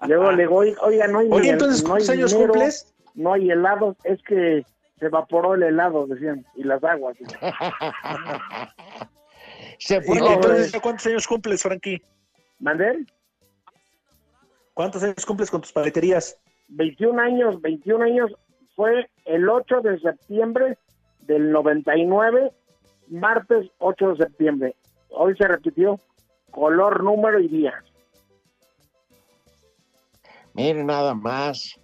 [0.07, 2.95] Luego le digo, oiga, no hay Oye, entonces, no hay ¿cuántos años dinero, cumples?
[3.15, 4.65] No hay helado, es que
[4.99, 7.17] se evaporó el helado, decían, y las aguas.
[9.77, 12.01] Se ¿Y entonces, ¿ya ¿cuántos años cumples, Frankie?
[12.59, 13.05] ¿Mandé?
[14.73, 16.39] ¿Cuántos años cumples con tus paleterías?
[16.69, 18.31] 21 años, 21 años,
[18.75, 20.77] fue el 8 de septiembre
[21.21, 22.51] del 99,
[23.09, 24.75] martes 8 de septiembre.
[25.09, 25.99] Hoy se repitió
[26.51, 27.83] color, número y día.
[30.53, 31.79] Miren nada más.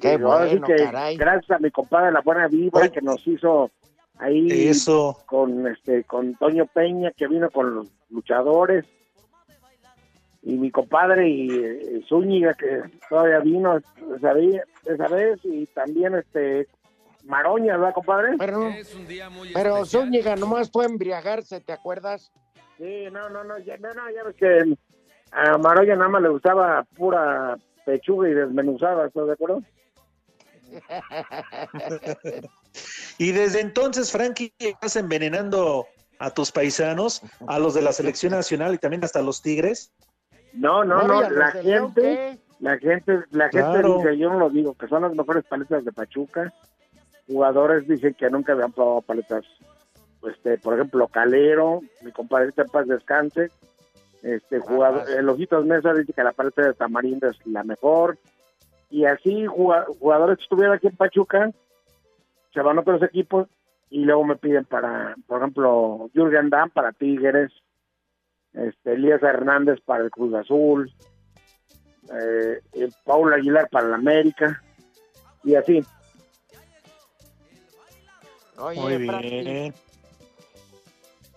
[0.00, 1.16] Qué sí bueno, que caray.
[1.16, 3.70] Gracias a mi compadre La Buena Vibra que nos hizo
[4.18, 5.22] ahí Eso.
[5.26, 8.84] con este con Toño Peña que vino con los luchadores
[10.42, 13.78] y mi compadre y eh, Zúñiga que todavía vino
[14.16, 16.68] esa vez, esa vez y también este
[17.24, 18.36] Maroña, ¿verdad, compadre?
[18.38, 18.70] Pero,
[19.54, 22.30] pero Zúñiga nomás fue a embriagarse, ¿te acuerdas?
[22.76, 24.76] Sí, no, no, no, ya, no, no, ya ves que
[25.32, 29.62] a Maroña nada más le gustaba pura pechuga y desmenuzada, ¿estás de acuerdo?
[33.18, 35.86] Y desde entonces, Frankie, estás envenenando
[36.18, 39.92] a tus paisanos, a los de la selección nacional y también hasta los Tigres.
[40.52, 43.98] No, no, No, la gente, la gente, la gente Claro.
[43.98, 46.52] dice, yo no lo digo, que son las mejores paletas de Pachuca.
[47.26, 49.44] Jugadores dicen que nunca habían probado paletas,
[50.28, 53.50] este, por ejemplo, Calero, mi compadrita en paz descanse,
[54.22, 58.16] este jugador, el Ojitos Mesa dice que la paleta de Tamarindo es la mejor,
[58.90, 61.50] y así juga- jugadores que estuvieron aquí en Pachuca,
[62.54, 63.48] se van otros equipos
[63.90, 67.52] y luego me piden para, por ejemplo, Jürgen Damm para Tigres,
[68.52, 70.92] este, Elías Hernández para el Cruz Azul,
[72.12, 74.62] eh, eh, Paul Aguilar para el América,
[75.42, 75.84] y así.
[78.56, 79.74] Oye, Muy bien.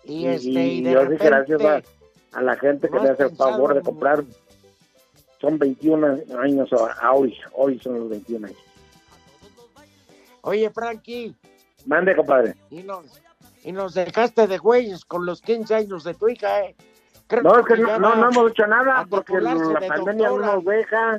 [0.03, 1.89] y este, y de yo sí, gracias a, repente,
[2.33, 4.23] a la gente que ¿no me has hace el favor de comprar.
[5.41, 6.69] Son 21 años
[7.11, 8.66] hoy, hoy son los 21 años.
[10.47, 11.35] Oye, Frankie,
[11.85, 12.55] Mande, compadre.
[12.69, 13.05] y nos,
[13.63, 16.75] y nos dejaste de güeyes con los 15 años de tu hija, ¿eh?
[17.27, 20.37] Creo No, es que no, no, no hemos hecho nada porque la de pandemia no
[20.37, 21.17] nos deja.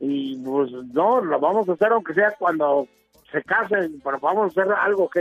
[0.00, 2.88] Y pues no, lo vamos a hacer aunque sea cuando
[3.30, 5.18] se casen, pero vamos a hacer algo, ¿ok?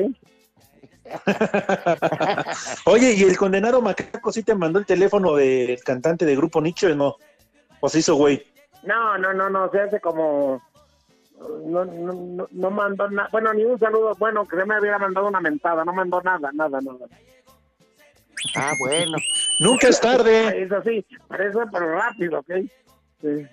[2.86, 6.88] Oye, ¿y el condenado Macaco sí te mandó el teléfono del cantante de Grupo Nicho
[6.88, 7.16] o no?
[7.80, 8.44] ¿O se hizo güey?
[8.84, 10.62] No, no, no, no, se hace como...
[11.66, 15.00] No, no, no, no mandó nada, bueno, ni un saludo, bueno, que se me hubiera
[15.00, 17.08] mandado una mentada, no mandó nada, nada, nada.
[18.56, 19.18] Ah, bueno.
[19.60, 20.64] Nunca es tarde.
[20.64, 22.52] Eso sí, pero eso pero rápido, ¿ok?
[23.22, 23.48] Sí.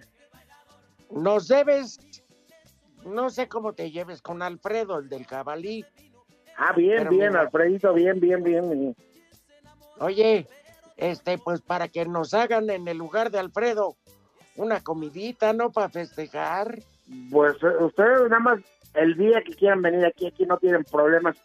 [1.10, 1.98] Nos debes,
[3.04, 5.84] no sé cómo te lleves con Alfredo, el del jabalí.
[6.56, 7.40] Ah, bien, Pero bien, mira.
[7.42, 8.96] Alfredito, bien, bien, bien.
[10.00, 10.46] Oye,
[10.96, 13.96] este, pues para que nos hagan en el lugar de Alfredo
[14.56, 15.70] una comidita, ¿no?
[15.70, 16.80] Para festejar.
[17.30, 18.58] Pues eh, ustedes nada más
[18.94, 21.36] el día que quieran venir aquí, aquí no tienen problemas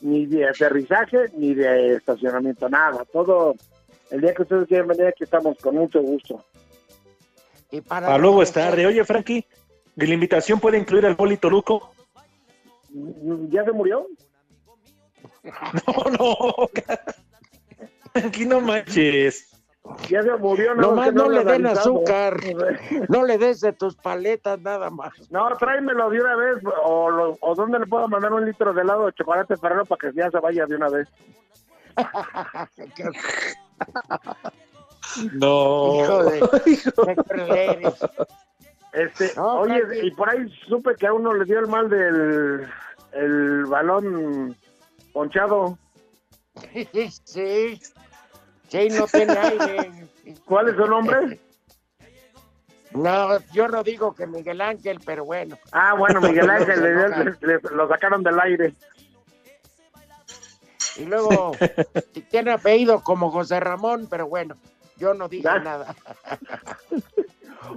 [0.00, 3.04] ni de aterrizaje ni de estacionamiento, nada.
[3.12, 3.54] Todo,
[4.10, 6.44] el día que ustedes quieran venir aquí estamos con mucho gusto.
[7.70, 8.86] Y para, Para luego es tarde.
[8.86, 9.44] Oye, Frankie,
[9.96, 11.92] ¿y la invitación puede incluir al Boli Toluco?
[13.50, 14.06] ¿Ya se murió?
[15.86, 16.68] No, no.
[18.26, 19.57] Aquí no manches.
[20.08, 22.36] Ya se murió, no, Nomás no, le den azúcar,
[23.08, 25.12] no le des de tus paletas nada más.
[25.30, 28.82] No, tráemelo de una vez, o, lo- o dónde le puedo mandar un litro de
[28.82, 31.08] helado de chocolate ferrero para que ya se vaya de una vez.
[35.32, 36.02] No.
[36.02, 37.92] Hijo de-.
[38.92, 40.06] Este, No, oye, Frankie.
[40.06, 42.66] y por ahí supe que a uno le dio el mal del
[43.12, 44.56] el balón
[45.12, 45.76] ponchado.
[47.24, 47.80] Sí,
[48.68, 49.90] sí, no tiene aire.
[50.44, 51.40] ¿Cuál es su nombre?
[52.92, 55.58] No, yo no digo que Miguel Ángel, pero bueno.
[55.72, 58.74] Ah, bueno, Miguel Ángel, le, No, le- le- lo sacaron del aire.
[60.96, 61.52] Y luego
[62.30, 64.56] tiene apellido como José Ramón, pero bueno,
[64.96, 65.58] yo no dije Ah.
[65.58, 65.94] nada.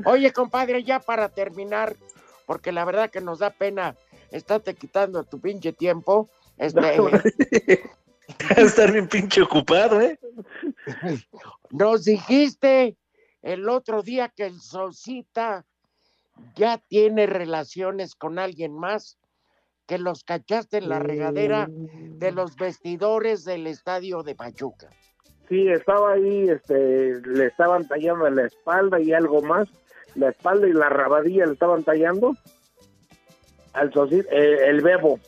[0.05, 1.95] Oye, compadre, ya para terminar,
[2.45, 3.95] porque la verdad que nos da pena
[4.31, 6.29] estarte quitando tu pinche tiempo.
[6.57, 6.93] Este, a
[8.61, 10.17] estar bien pinche ocupado, ¿eh?
[11.71, 12.97] Nos dijiste
[13.41, 15.65] el otro día que el Sosita
[16.55, 19.17] ya tiene relaciones con alguien más,
[19.87, 24.89] que los cachaste en la regadera de los vestidores del estadio de Pachuca.
[25.49, 29.67] Sí, estaba ahí, este, le estaban tallando la espalda y algo más.
[30.15, 32.35] la espalda y la rabadilla le estaban tallando
[33.73, 35.19] al Socita, eh, el Bebo.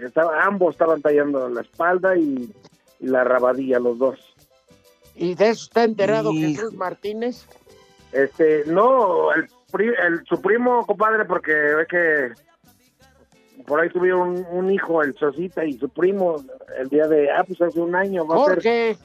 [0.00, 2.52] Estaba, ambos estaban tallando la espalda y,
[3.00, 4.31] y la rabadilla, los dos.
[5.14, 7.46] ¿Y de eso está enterado Y- Jesús Martínez?
[8.12, 9.48] Este, no, el,
[9.78, 12.32] el- su primo, compadre, porque ve que
[13.66, 16.36] por ahí tuvieron un, un hijo, el Sosita, y su primo,
[16.78, 18.54] el día de, ah, pues hace un año va a ser.
[18.54, 18.96] Jorge.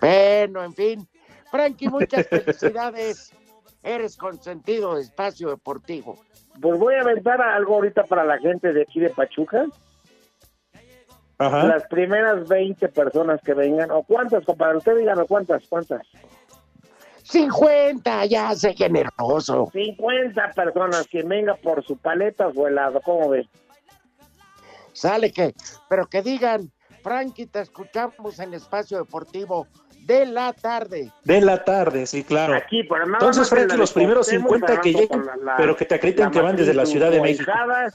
[0.00, 1.08] bueno, en fin.
[1.50, 3.32] Frankie, muchas felicidades.
[3.82, 6.18] Eres consentido de espacio deportivo.
[6.60, 9.66] Pues voy a aventar algo ahorita para la gente de aquí de Pachuca.
[11.38, 11.64] Ajá.
[11.64, 16.02] Las primeras 20 personas que vengan, o cuántas, compadre, usted dígame cuántas, cuántas.
[17.24, 19.70] 50, ya sé generoso.
[19.72, 23.48] 50 personas que venga por su paleta o helado, ¿cómo ve?
[24.92, 25.54] Sale que,
[25.88, 26.70] pero que digan,
[27.02, 29.66] Frankie, te escuchamos en espacio deportivo
[30.00, 31.10] de la tarde.
[31.24, 32.54] De la tarde, sí, claro.
[32.54, 35.76] Aquí, pero nada Entonces, Frankie, los primeros Cuauhtémoc, 50 que lleguen, con la- la- pero
[35.76, 37.50] que te acrediten que van desde la Ciudad de su México.
[37.50, 37.92] ahijada,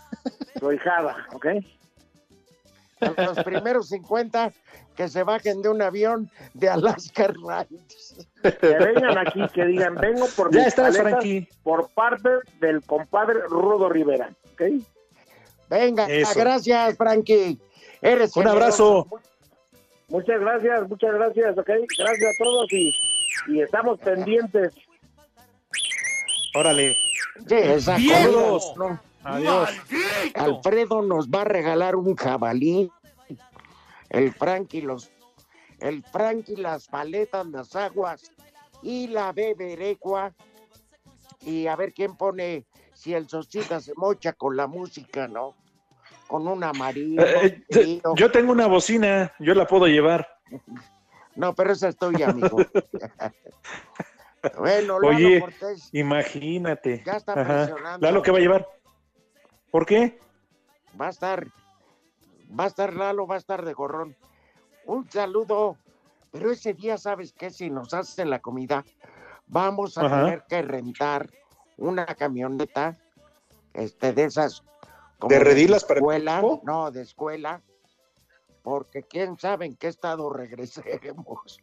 [0.59, 1.45] su ahijada, ¿ok?
[2.99, 4.51] Los primeros 50
[4.95, 8.27] que se bajen de un avión de Alaska Airlines.
[8.41, 10.97] Que vengan aquí, que digan, vengo por Ya mis estás,
[11.63, 12.29] por parte
[12.59, 14.61] del compadre Rudo Rivera, ¿ok?
[15.69, 16.39] Venga, Eso.
[16.39, 17.59] gracias, Frankie.
[18.01, 19.07] Eres Un generoso.
[19.07, 19.21] abrazo.
[20.09, 21.69] Muchas gracias, muchas gracias, ¿ok?
[21.99, 22.91] Gracias a todos y,
[23.49, 24.73] y estamos pendientes.
[26.55, 26.95] Órale.
[27.47, 27.97] Sí, esa
[29.28, 29.69] Adiós.
[30.36, 32.91] Alfredo nos va a regalar un jabalí.
[34.09, 35.11] El Frankie los,
[35.80, 38.32] el Frankie las paletas, las aguas
[38.82, 40.34] y la beberecua.
[41.41, 45.55] Y a ver quién pone si el Sosita se mocha con la música, ¿no?
[46.28, 47.21] Con un amarillo.
[47.21, 50.28] Eh, eh, yo tengo una bocina, yo la puedo llevar.
[51.36, 52.57] No, pero esa es tuya, amigo.
[54.57, 57.03] bueno, Lalo Oye, Cortés, imagínate.
[57.05, 57.67] Ya está Ajá.
[57.67, 58.03] presionando.
[58.03, 58.67] Lalo, ¿qué va a llevar?
[59.72, 60.20] ¿Por qué?
[60.99, 61.47] va a estar,
[62.59, 64.15] va a estar Lalo, va a estar de gorrón.
[64.86, 65.78] Un saludo,
[66.32, 67.49] pero ese día, ¿sabes qué?
[67.49, 68.84] Si nos hacen la comida,
[69.47, 70.24] vamos a Ajá.
[70.26, 71.30] tener que rentar
[71.78, 72.97] una camioneta,
[73.74, 74.63] este, de esas.
[75.28, 76.61] ¿De redilas para el escuela, equipo?
[76.63, 77.61] no, de escuela,
[78.63, 81.59] porque quién sabe en qué estado regresemos.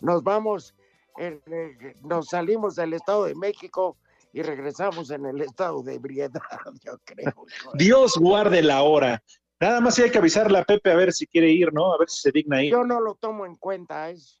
[0.00, 0.74] Nos vamos,
[1.18, 3.96] eh, eh, nos salimos del Estado de México
[4.32, 6.30] y regresamos en el estado de ebriedad,
[6.84, 7.46] yo creo.
[7.74, 9.22] Dios guarde la hora.
[9.58, 11.92] Nada más hay que avisarle a Pepe a ver si quiere ir, ¿no?
[11.92, 12.72] A ver si se digna ir.
[12.72, 14.40] Yo no lo tomo en cuenta, es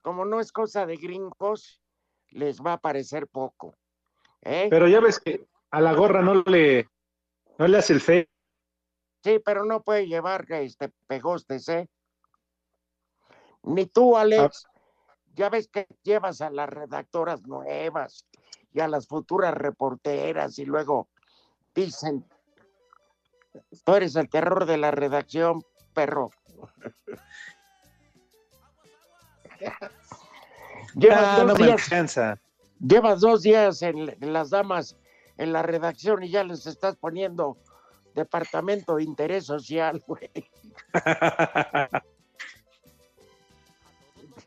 [0.00, 1.80] como no es cosa de gringos,
[2.30, 3.76] les va a parecer poco.
[4.42, 4.68] ¿eh?
[4.70, 6.88] Pero ya ves que a la gorra no le,
[7.58, 8.28] no le hace el fe.
[9.22, 11.88] Sí, pero no puede llevar este pegostes, ¿eh?
[13.62, 14.66] Ni tú, Alex.
[15.34, 18.24] Ya ves que llevas a las redactoras nuevas
[18.74, 21.08] y a las futuras reporteras y luego
[21.74, 22.26] dicen,
[23.84, 25.62] tú eres el terror de la redacción,
[25.94, 26.30] perro.
[30.96, 31.88] Llevas Ah, dos no días.
[32.80, 34.96] Llevas dos días en, en las damas
[35.38, 37.56] en la redacción y ya les estás poniendo
[38.14, 40.30] departamento de interés social, güey.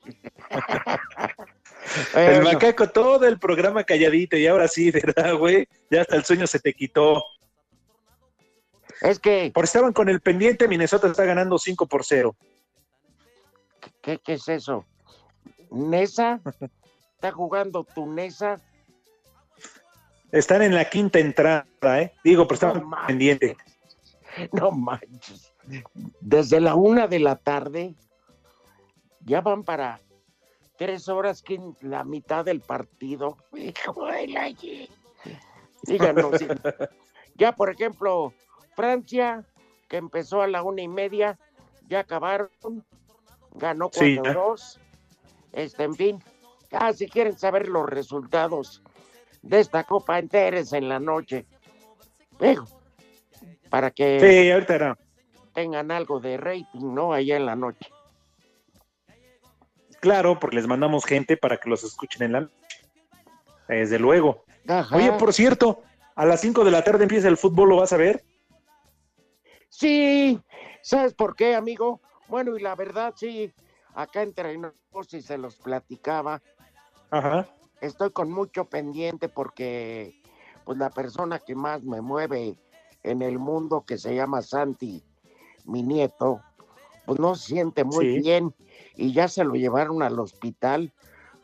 [2.16, 5.68] El macaco todo el programa calladito y ahora sí, ¿verdad, güey?
[5.90, 7.24] Ya hasta el sueño se te quitó.
[9.02, 12.36] Es que, Por estaban con el pendiente, Minnesota está ganando 5 por 0.
[14.02, 14.86] ¿qué, qué es eso?
[15.70, 16.42] ¿Nesa?
[17.16, 18.60] ¿Está jugando tu Nesa?
[20.32, 21.66] Están en la quinta entrada,
[22.02, 22.14] ¿eh?
[22.24, 23.56] Digo, pero estaban No pendiente.
[24.52, 25.54] No manches.
[26.22, 27.96] Desde la una de la tarde
[29.22, 30.00] ya van para
[30.78, 33.38] tres horas que la mitad del partido.
[33.54, 34.88] Hijo de
[35.84, 36.34] Díganos.
[37.36, 38.34] ya, por ejemplo,
[38.76, 39.46] Francia,
[39.88, 41.38] que empezó a la una y media,
[41.88, 42.50] ya acabaron,
[43.54, 44.80] ganó Sí, 4-2.
[45.54, 46.24] Este, en fin,
[46.72, 48.84] ah, si quieren saber los resultados
[49.42, 51.46] de esta Copa, enteres en la noche.
[52.40, 52.66] Digo,
[53.70, 54.98] para que Sí, ahorita
[55.54, 57.14] tengan algo de rating, ¿no?
[57.14, 57.90] Allá en la noche.
[60.00, 62.56] Claro, porque les mandamos gente para que los escuchen en la noche.
[63.68, 64.46] Desde luego.
[64.68, 64.96] Ajá.
[64.96, 65.84] Oye, por cierto,
[66.16, 68.24] a las 5 de la tarde empieza el fútbol, ¿lo vas a ver?
[69.70, 70.40] Sí,
[70.82, 72.02] ¿sabes por qué, amigo?
[72.28, 73.54] Bueno, y la verdad, sí,
[73.94, 76.42] acá entre nosotros y se los platicaba,
[77.10, 77.48] Ajá.
[77.82, 80.22] estoy con mucho pendiente porque
[80.66, 82.58] pues la persona que más me mueve
[83.04, 85.04] en el mundo que se llama Santi,
[85.66, 86.42] mi nieto,
[87.06, 88.22] pues no se siente muy Sí.
[88.22, 88.54] bien
[88.98, 90.92] y ya se lo llevaron al hospital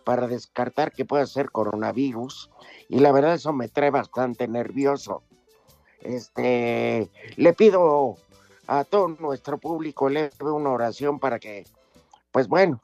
[0.04, 2.50] para descartar que pueda ser coronavirus
[2.90, 5.24] y la verdad eso me trae bastante nervioso.
[6.02, 8.18] Este, le pido
[8.68, 11.66] a todo nuestro público le una oración para que,
[12.32, 12.82] pues bueno,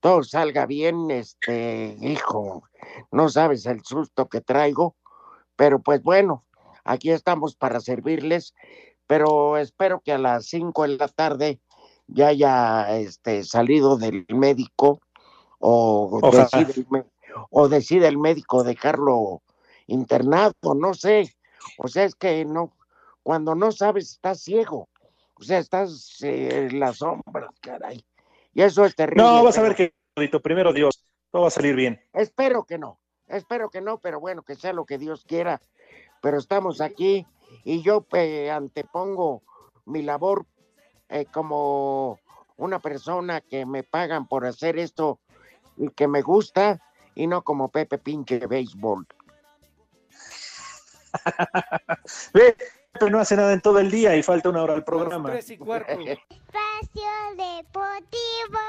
[0.00, 1.10] todo salga bien.
[1.10, 2.64] Este, hijo,
[3.10, 4.96] no sabes el susto que traigo,
[5.56, 6.44] pero pues bueno,
[6.84, 8.54] aquí estamos para servirles,
[9.06, 11.60] pero espero que a las 5 de la tarde
[12.12, 15.00] ya haya este, salido del médico
[15.58, 17.04] o decide, el,
[17.50, 19.42] o decide el médico dejarlo
[19.86, 21.34] internado, no sé.
[21.78, 22.72] O sea, es que no,
[23.22, 24.88] cuando no sabes, estás ciego.
[25.34, 28.04] O sea, estás eh, en la sombra, caray.
[28.52, 29.22] Y eso es terrible.
[29.22, 29.94] No, vas a ver que,
[30.42, 32.00] primero Dios, todo va a salir bien.
[32.12, 35.60] Espero que no, espero que no, pero bueno, que sea lo que Dios quiera.
[36.20, 37.26] Pero estamos aquí
[37.64, 39.42] y yo eh, antepongo
[39.86, 40.46] mi labor
[41.10, 42.18] eh, como
[42.56, 45.18] una persona que me pagan por hacer esto
[45.76, 46.80] y que me gusta
[47.14, 49.06] y no como Pepe pinche béisbol.
[52.34, 52.56] Ve,
[52.92, 55.34] Pepe no hace nada en todo el día y falta una hora al programa.
[55.38, 55.58] Espacio
[57.36, 58.60] Deportivo.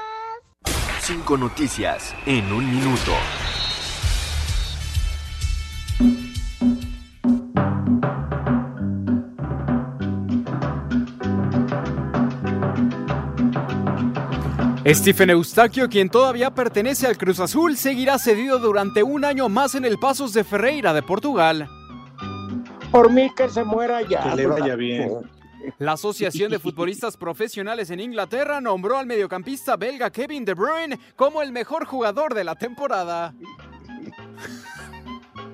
[1.00, 3.12] Cinco noticias en un minuto.
[14.84, 19.84] Stephen Eustaquio, quien todavía pertenece al Cruz Azul, seguirá cedido durante un año más en
[19.84, 21.68] el Pasos de Ferreira de Portugal.
[22.90, 24.22] Por mí que se muera ya.
[24.22, 25.20] Que le vaya bien.
[25.78, 31.42] La Asociación de Futbolistas Profesionales en Inglaterra nombró al mediocampista belga Kevin De Bruyne como
[31.42, 33.34] el mejor jugador de la temporada.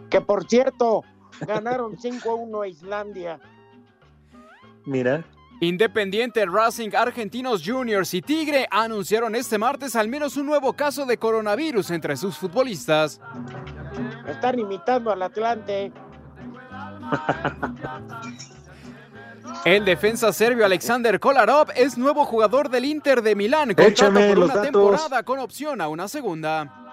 [0.08, 1.04] Que por cierto,
[1.46, 3.40] ganaron 5-1 a Islandia.
[4.86, 5.22] Mira.
[5.60, 11.18] Independiente, Racing, Argentinos Juniors y Tigre anunciaron este martes al menos un nuevo caso de
[11.18, 13.20] coronavirus entre sus futbolistas.
[14.28, 15.92] Están imitando al Atlante.
[19.64, 24.44] El defensa serbio Alexander Kolarov es nuevo jugador del Inter de Milán, Échame por los
[24.50, 24.70] una datos.
[24.72, 26.84] temporada con opción a una segunda.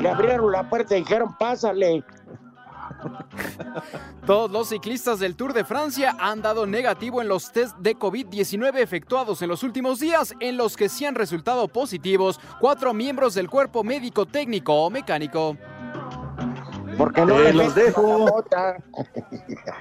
[0.00, 2.04] Le abrieron la puerta y dijeron, pásale.
[4.26, 8.78] Todos los ciclistas del Tour de Francia han dado negativo en los test de COVID-19
[8.78, 13.48] efectuados en los últimos días, en los que sí han resultado positivos cuatro miembros del
[13.48, 15.56] cuerpo médico técnico o mecánico.
[16.96, 18.26] Porque no le los dejo.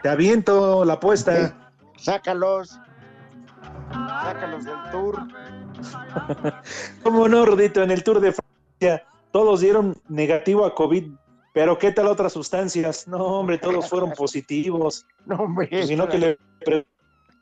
[0.03, 1.71] Te aviento la apuesta.
[1.97, 2.77] Sácalos.
[3.91, 5.19] Sácalos del tour.
[7.03, 7.83] ¿Cómo no, Rodito?
[7.83, 11.11] En el Tour de Francia todos dieron negativo a COVID,
[11.55, 13.07] pero ¿qué tal otras sustancias?
[13.07, 15.07] No, hombre, todos fueron positivos.
[15.25, 15.87] No, hombre.
[15.87, 16.37] Sino que le...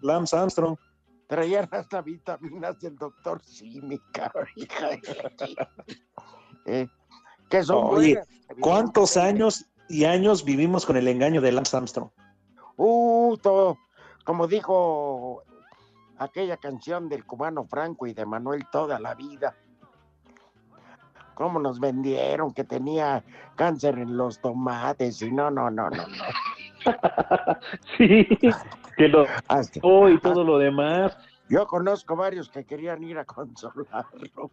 [0.01, 0.77] Lance Armstrong.
[1.27, 4.31] Traían hasta vitaminas del doctor hija.
[6.65, 6.87] Eh,
[7.49, 8.27] que son Oye, buenas.
[8.61, 12.09] ¿cuántos años y años vivimos con el engaño de Lance Armstrong?
[12.77, 13.79] Uh, todo,
[14.23, 15.43] como dijo
[16.19, 19.57] aquella canción del cubano Franco y de Manuel toda la vida.
[21.35, 23.23] Cómo nos vendieron que tenía
[23.55, 26.23] cáncer en los tomates y no, no, no, no, no.
[27.97, 28.27] Sí,
[28.97, 31.17] que lo Hasta- oh, y todo lo demás.
[31.49, 34.51] Yo conozco varios que querían ir a consolarlo.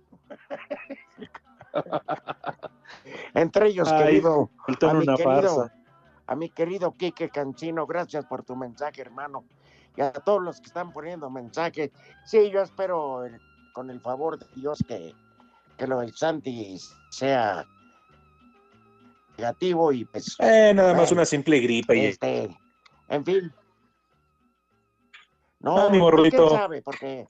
[3.35, 4.51] Entre ellos, Ay, querido,
[4.83, 5.25] a mi una querido,
[5.57, 5.75] farsa.
[6.27, 9.45] a mi querido Quique Cancino, gracias por tu mensaje, hermano.
[9.97, 11.91] Y a todos los que están poniendo mensajes.
[12.25, 13.41] Sí, yo espero, el-
[13.73, 15.15] con el favor de Dios, que,
[15.81, 16.79] que lo del Santi
[17.11, 17.67] sea
[19.39, 20.37] negativo y pues.
[20.39, 21.95] Eh, nada más bueno, una simple gripa.
[21.95, 22.05] Y...
[22.05, 22.55] este,
[23.09, 23.53] en fin.
[25.61, 26.35] No, Ánimo, pues.
[26.35, 26.83] ¿quién sabe?
[26.83, 27.27] Porque,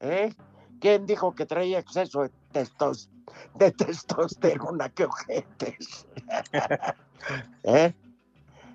[0.00, 0.34] ¿eh?
[0.78, 3.08] ¿Quién dijo que traía exceso de, testos,
[3.54, 4.90] de testosterona?
[4.90, 6.06] ¡Qué ojetes!
[7.62, 7.94] ¿Eh?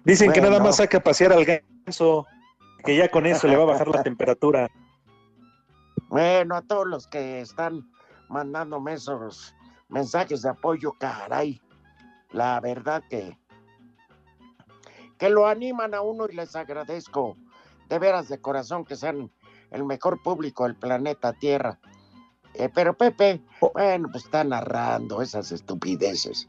[0.03, 2.25] Dicen que nada más saca a pasear al ganso,
[2.83, 4.67] que ya con eso le va a bajar la temperatura.
[6.07, 7.87] Bueno, a todos los que están
[8.29, 9.53] mandándome esos
[9.89, 11.61] mensajes de apoyo, caray.
[12.31, 13.37] La verdad que,
[15.17, 17.35] que lo animan a uno y les agradezco
[17.89, 19.31] de veras de corazón que sean
[19.71, 21.79] el mejor público del planeta Tierra.
[22.53, 23.41] Eh, pero Pepe,
[23.73, 26.47] bueno, pues está narrando esas estupideces.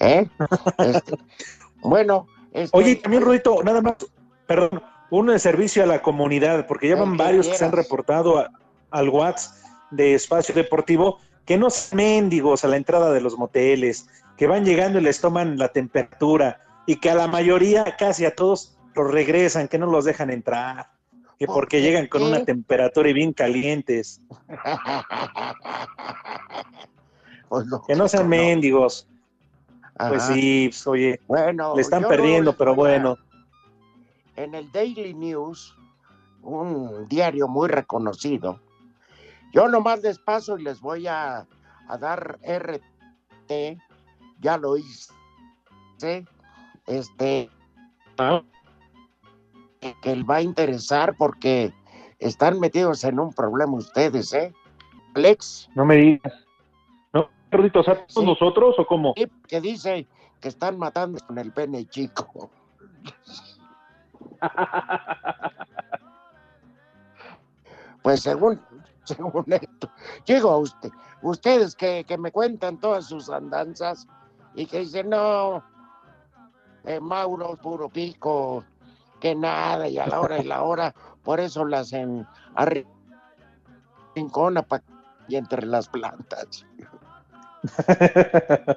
[0.00, 0.28] ¿eh?
[0.78, 1.18] Este,
[1.82, 3.94] bueno, este, Oye, también, Rudito, nada más,
[4.46, 8.38] perdón, uno de servicio a la comunidad, porque ya van varios que se han reportado
[8.38, 8.50] a-
[8.90, 9.61] al WhatsApp
[9.92, 14.64] de Espacio Deportivo, que no son mendigos a la entrada de los moteles, que van
[14.64, 19.10] llegando y les toman la temperatura, y que a la mayoría, casi a todos, los
[19.10, 20.90] regresan, que no los dejan entrar,
[21.38, 24.20] que ¿Por porque llegan con una temperatura y bien calientes.
[27.86, 29.08] que no sean mendigos.
[29.96, 33.16] Pues sí, pues, oye, Bueno, le están perdiendo, pero bueno.
[34.36, 35.76] En el Daily News,
[36.42, 38.58] un diario muy reconocido,
[39.52, 41.46] yo nomás les paso y les voy a,
[41.88, 43.78] a dar RT,
[44.40, 46.24] ya lo hice,
[46.86, 47.50] este,
[49.80, 51.72] que, les va a interesar porque
[52.18, 54.52] están metidos en un problema ustedes, ¿eh?
[55.14, 55.68] Alex.
[55.74, 56.32] No me digas.
[57.12, 59.12] ¿No, Rudito, sea, todos nosotros o cómo?
[59.16, 60.06] Sí, que dice
[60.40, 62.50] que están matando con el pene chico.
[68.02, 68.60] Pues según,
[69.16, 69.90] según esto,
[70.26, 70.90] digo a usted,
[71.22, 74.06] ustedes que, que me cuentan todas sus andanzas
[74.54, 75.64] y que dicen, no,
[76.84, 78.64] eh, Mauro, puro pico,
[79.20, 82.26] que nada, y a la hora y la hora, por eso las en
[84.14, 84.66] rincona
[85.28, 86.66] y entre las plantas.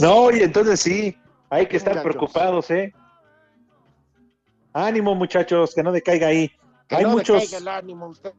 [0.00, 1.18] no, y entonces sí,
[1.48, 2.12] hay que estar Muchachos.
[2.12, 2.92] preocupados, ¿eh?
[4.74, 6.52] Ánimo, muchachos, que no decaiga ahí.
[6.86, 7.40] Que hay no muchos.
[7.40, 8.36] decaiga el ánimo, ustedes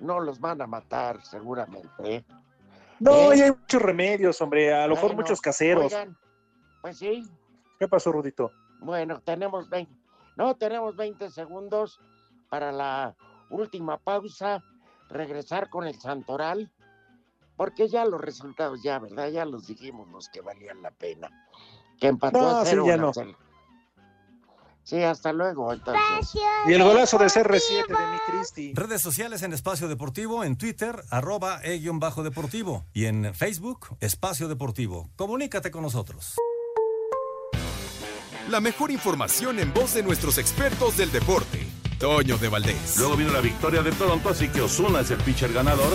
[0.00, 1.88] no los van a matar seguramente.
[2.04, 2.24] ¿eh?
[3.00, 3.36] No, ¿Eh?
[3.38, 5.84] y hay muchos remedios, hombre, a lo mejor Bueno, muchos caseros.
[5.86, 6.16] oigan,
[6.80, 7.24] pues sí,
[7.78, 8.50] ¿Qué pasó, Rudito?
[8.80, 9.92] bueno, tenemos 20,
[10.36, 12.00] no, tenemos 20 segundos
[12.50, 13.14] para la
[13.50, 14.62] última pausa,
[15.08, 16.70] regresar con el Santoral,
[17.56, 19.28] porque ya los resultados ya, ¿verdad?
[19.28, 21.30] Ya los dijimos los que valían la pena.
[22.00, 23.12] Que empató No, a sí, cero ya no.
[23.12, 23.36] cel-
[24.84, 26.34] Sí, hasta luego, entonces.
[26.66, 28.72] Y el golazo de CR7 de mi Cristi.
[28.74, 32.84] Redes sociales en Espacio Deportivo, en Twitter, arroba e-bajo deportivo.
[32.92, 35.08] Y en Facebook, Espacio Deportivo.
[35.16, 36.36] Comunícate con nosotros.
[38.50, 41.66] La mejor información en voz de nuestros expertos del deporte.
[41.98, 42.98] Toño de Valdés.
[42.98, 45.92] Luego vino la victoria de Toronto, así que Osuna es el pitcher ganador.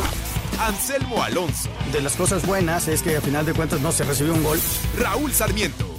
[0.60, 1.70] Anselmo Alonso.
[1.92, 4.60] De las cosas buenas es que a final de cuentas no se recibió un gol.
[4.98, 5.99] Raúl Sarmiento.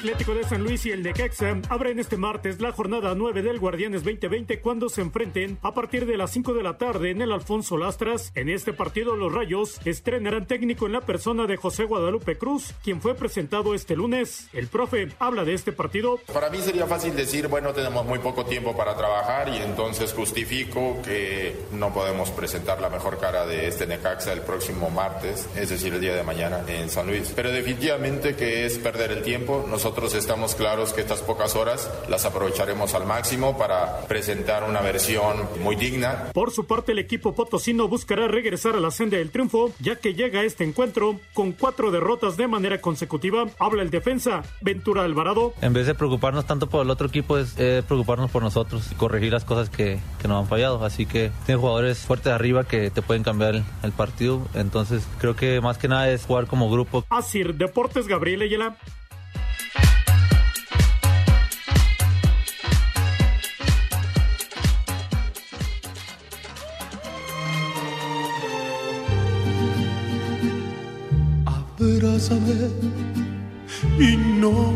[0.00, 4.02] Atlético de San Luis y el Necaxa abren este martes la jornada 9 del Guardianes
[4.02, 7.76] 2020 cuando se enfrenten a partir de las 5 de la tarde en el Alfonso
[7.76, 8.32] Lastras.
[8.34, 13.02] En este partido los Rayos estrenarán técnico en la persona de José Guadalupe Cruz, quien
[13.02, 14.48] fue presentado este lunes.
[14.54, 16.18] El profe habla de este partido.
[16.32, 20.96] Para mí sería fácil decir, bueno, tenemos muy poco tiempo para trabajar y entonces justifico
[21.04, 25.92] que no podemos presentar la mejor cara de este Necaxa el próximo martes, es decir,
[25.92, 27.34] el día de mañana en San Luis.
[27.36, 29.66] Pero definitivamente que es perder el tiempo.
[29.68, 35.48] Nosotros estamos claros que estas pocas horas las aprovecharemos al máximo para presentar una versión
[35.62, 36.30] muy digna.
[36.32, 40.14] Por su parte, el equipo potosino buscará regresar a la senda del triunfo, ya que
[40.14, 43.46] llega a este encuentro con cuatro derrotas de manera consecutiva.
[43.58, 45.54] Habla el defensa, Ventura Alvarado.
[45.60, 48.94] En vez de preocuparnos tanto por el otro equipo, es eh, preocuparnos por nosotros y
[48.94, 50.84] corregir las cosas que, que nos han fallado.
[50.84, 54.42] Así que tiene jugadores fuertes arriba que te pueden cambiar el, el partido.
[54.54, 57.04] Entonces creo que más que nada es jugar como grupo.
[57.10, 58.76] Asir Deportes, Gabriel Ayala.
[71.80, 72.68] Abrázame
[73.98, 74.72] y no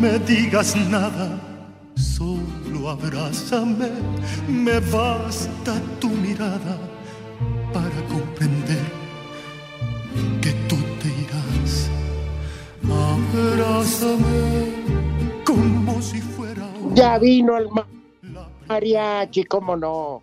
[0.00, 1.38] me digas nada,
[1.96, 3.90] solo abrázame,
[4.48, 6.78] me basta tu mirada
[7.74, 8.84] para comprender
[10.40, 11.90] que tú te irás.
[12.84, 14.72] Abrázame
[15.44, 17.86] como si fuera Ya vino el ma-
[18.66, 20.22] mariachi, cómo no.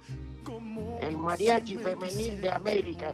[1.00, 3.14] El mariachi femenil de América.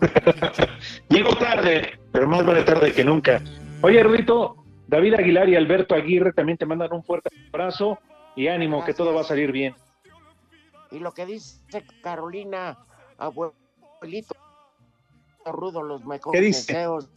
[1.08, 3.40] Llegó tarde, pero más vale tarde que nunca.
[3.82, 7.98] Oye, Rudito, David Aguilar y Alberto Aguirre también te mandan un fuerte abrazo
[8.34, 9.74] y ánimo que todo va a salir bien.
[10.90, 11.60] Y lo que dice
[12.02, 12.78] Carolina,
[13.18, 14.34] abuelito
[15.44, 16.72] rudo, los mejores ¿Qué dice?
[16.72, 17.08] deseos.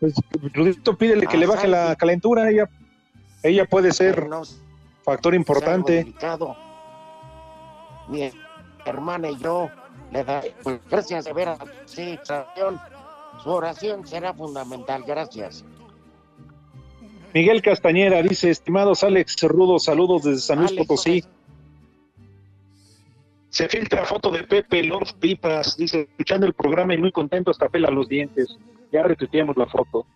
[0.00, 0.14] Pues,
[0.54, 1.72] Rudito, pídele que Ah, le baje Santi.
[1.72, 2.68] la calentura, ella,
[3.42, 4.28] ella puede ser
[5.04, 5.92] factor importante.
[5.94, 6.56] delicado.
[8.88, 9.70] Hermana y yo
[10.12, 12.80] le da pues, gracias de ver a sí, oración.
[13.42, 15.04] Su oración será fundamental.
[15.06, 15.64] Gracias.
[17.34, 21.24] Miguel Castañera dice, estimados Alex Rudo, saludos desde San Luis Alex, Potosí.
[23.50, 27.68] Se filtra foto de Pepe Lord Pipas, dice, escuchando el programa y muy contento hasta
[27.68, 28.56] pela los dientes.
[28.90, 30.06] Ya retuiteamos la foto.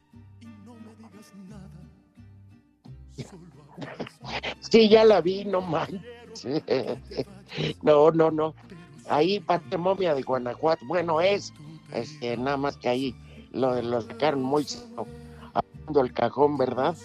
[4.60, 6.00] Sí, ya la vi, no manches.
[7.82, 8.54] No, no, no.
[9.08, 11.52] Ahí Patemomia de Guanajuato, bueno, es,
[11.92, 13.14] este, nada más que ahí
[13.52, 14.64] lo, lo sacaron muy
[15.52, 16.96] abriendo el cajón, ¿verdad?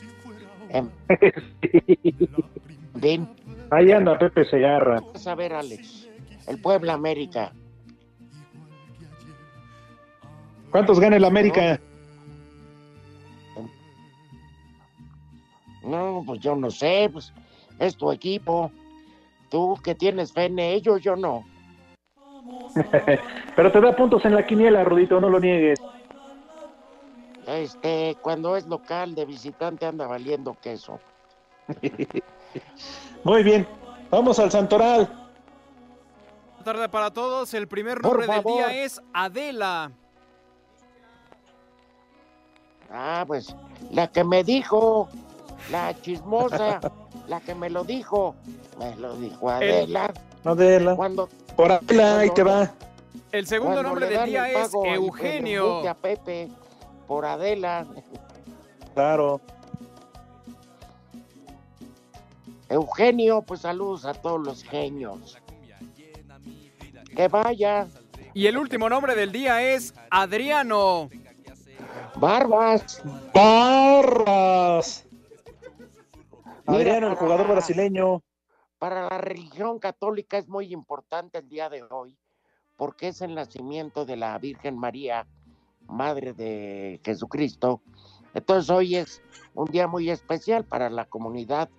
[0.69, 0.89] Em,
[2.95, 3.27] Bien,
[3.71, 5.01] Ahí anda Pepe Segarra.
[5.01, 6.07] vamos a ver, Alex,
[6.47, 7.51] el Puebla América.
[10.71, 11.79] ¿Cuántos gana el América?
[15.83, 17.33] No, pues yo no sé, pues
[17.79, 18.71] es tu equipo.
[19.49, 21.43] Tú que tienes fe en ellos, yo no.
[23.55, 25.79] Pero te da puntos en la quiniela, Rudito, no lo niegues.
[27.47, 30.99] Este, cuando es local de visitante anda valiendo queso.
[33.23, 33.67] Muy bien,
[34.11, 35.07] vamos al Santoral.
[35.07, 37.53] Buenas tardes para todos.
[37.53, 39.91] El primer nombre del día es Adela.
[42.91, 43.55] Ah, pues
[43.91, 45.09] la que me dijo,
[45.71, 46.79] la chismosa,
[47.27, 48.35] la que me lo dijo,
[48.79, 50.13] me lo dijo Adela.
[50.43, 50.95] Adela.
[50.95, 52.71] Cuando, Por Adela, ahí te va.
[53.31, 55.87] El segundo nombre del día es Eugenio.
[55.87, 56.49] a Pepe
[57.07, 57.85] por Adela.
[58.93, 59.41] Claro.
[62.69, 65.37] Eugenio, pues saludos a todos los genios.
[67.15, 67.87] Que vaya.
[68.33, 71.09] Y el último nombre del día es Adriano.
[72.15, 73.01] Barbas.
[73.33, 75.06] Barras.
[76.67, 78.21] Adriano, el jugador brasileño.
[78.77, 82.17] Para la religión católica es muy importante el día de hoy,
[82.75, 85.25] porque es el nacimiento de la Virgen María,
[85.87, 87.81] Madre de Jesucristo.
[88.33, 89.21] Entonces hoy es
[89.55, 91.69] un día muy especial para la comunidad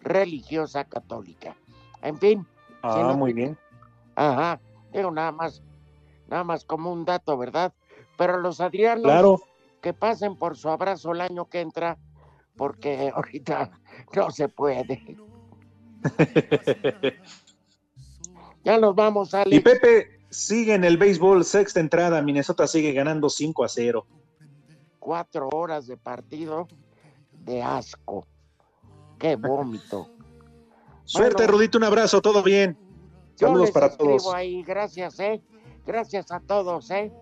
[0.00, 1.56] religiosa católica.
[2.02, 2.46] En fin.
[2.82, 3.56] Ah, si no- muy bien.
[4.16, 4.60] Ajá,
[4.92, 5.62] digo nada más,
[6.28, 7.72] nada más como un dato, ¿verdad?
[8.18, 9.40] Pero los Adrianos Claro.
[9.80, 11.96] que pasen por su abrazo el año que entra,
[12.56, 13.70] porque ahorita
[14.14, 15.16] no se puede.
[18.64, 19.56] Ya nos vamos, Alex.
[19.56, 22.22] Y Pepe sigue en el béisbol, sexta entrada.
[22.22, 24.06] Minnesota sigue ganando 5 a 0.
[25.00, 26.68] Cuatro horas de partido
[27.32, 28.24] de asco.
[29.18, 30.08] Qué vómito.
[31.04, 31.52] Suerte, Bueno.
[31.52, 32.78] Rudito, un abrazo, todo bien.
[33.34, 34.32] Saludos para todos.
[34.32, 35.42] ahí, gracias, ¿eh?
[35.84, 37.12] Gracias a todos, ¿eh?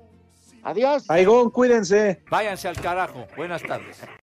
[0.62, 1.08] Adiós.
[1.08, 2.22] Aigón, cuídense.
[2.30, 3.26] Váyanse al carajo.
[3.34, 4.02] Buenas tardes.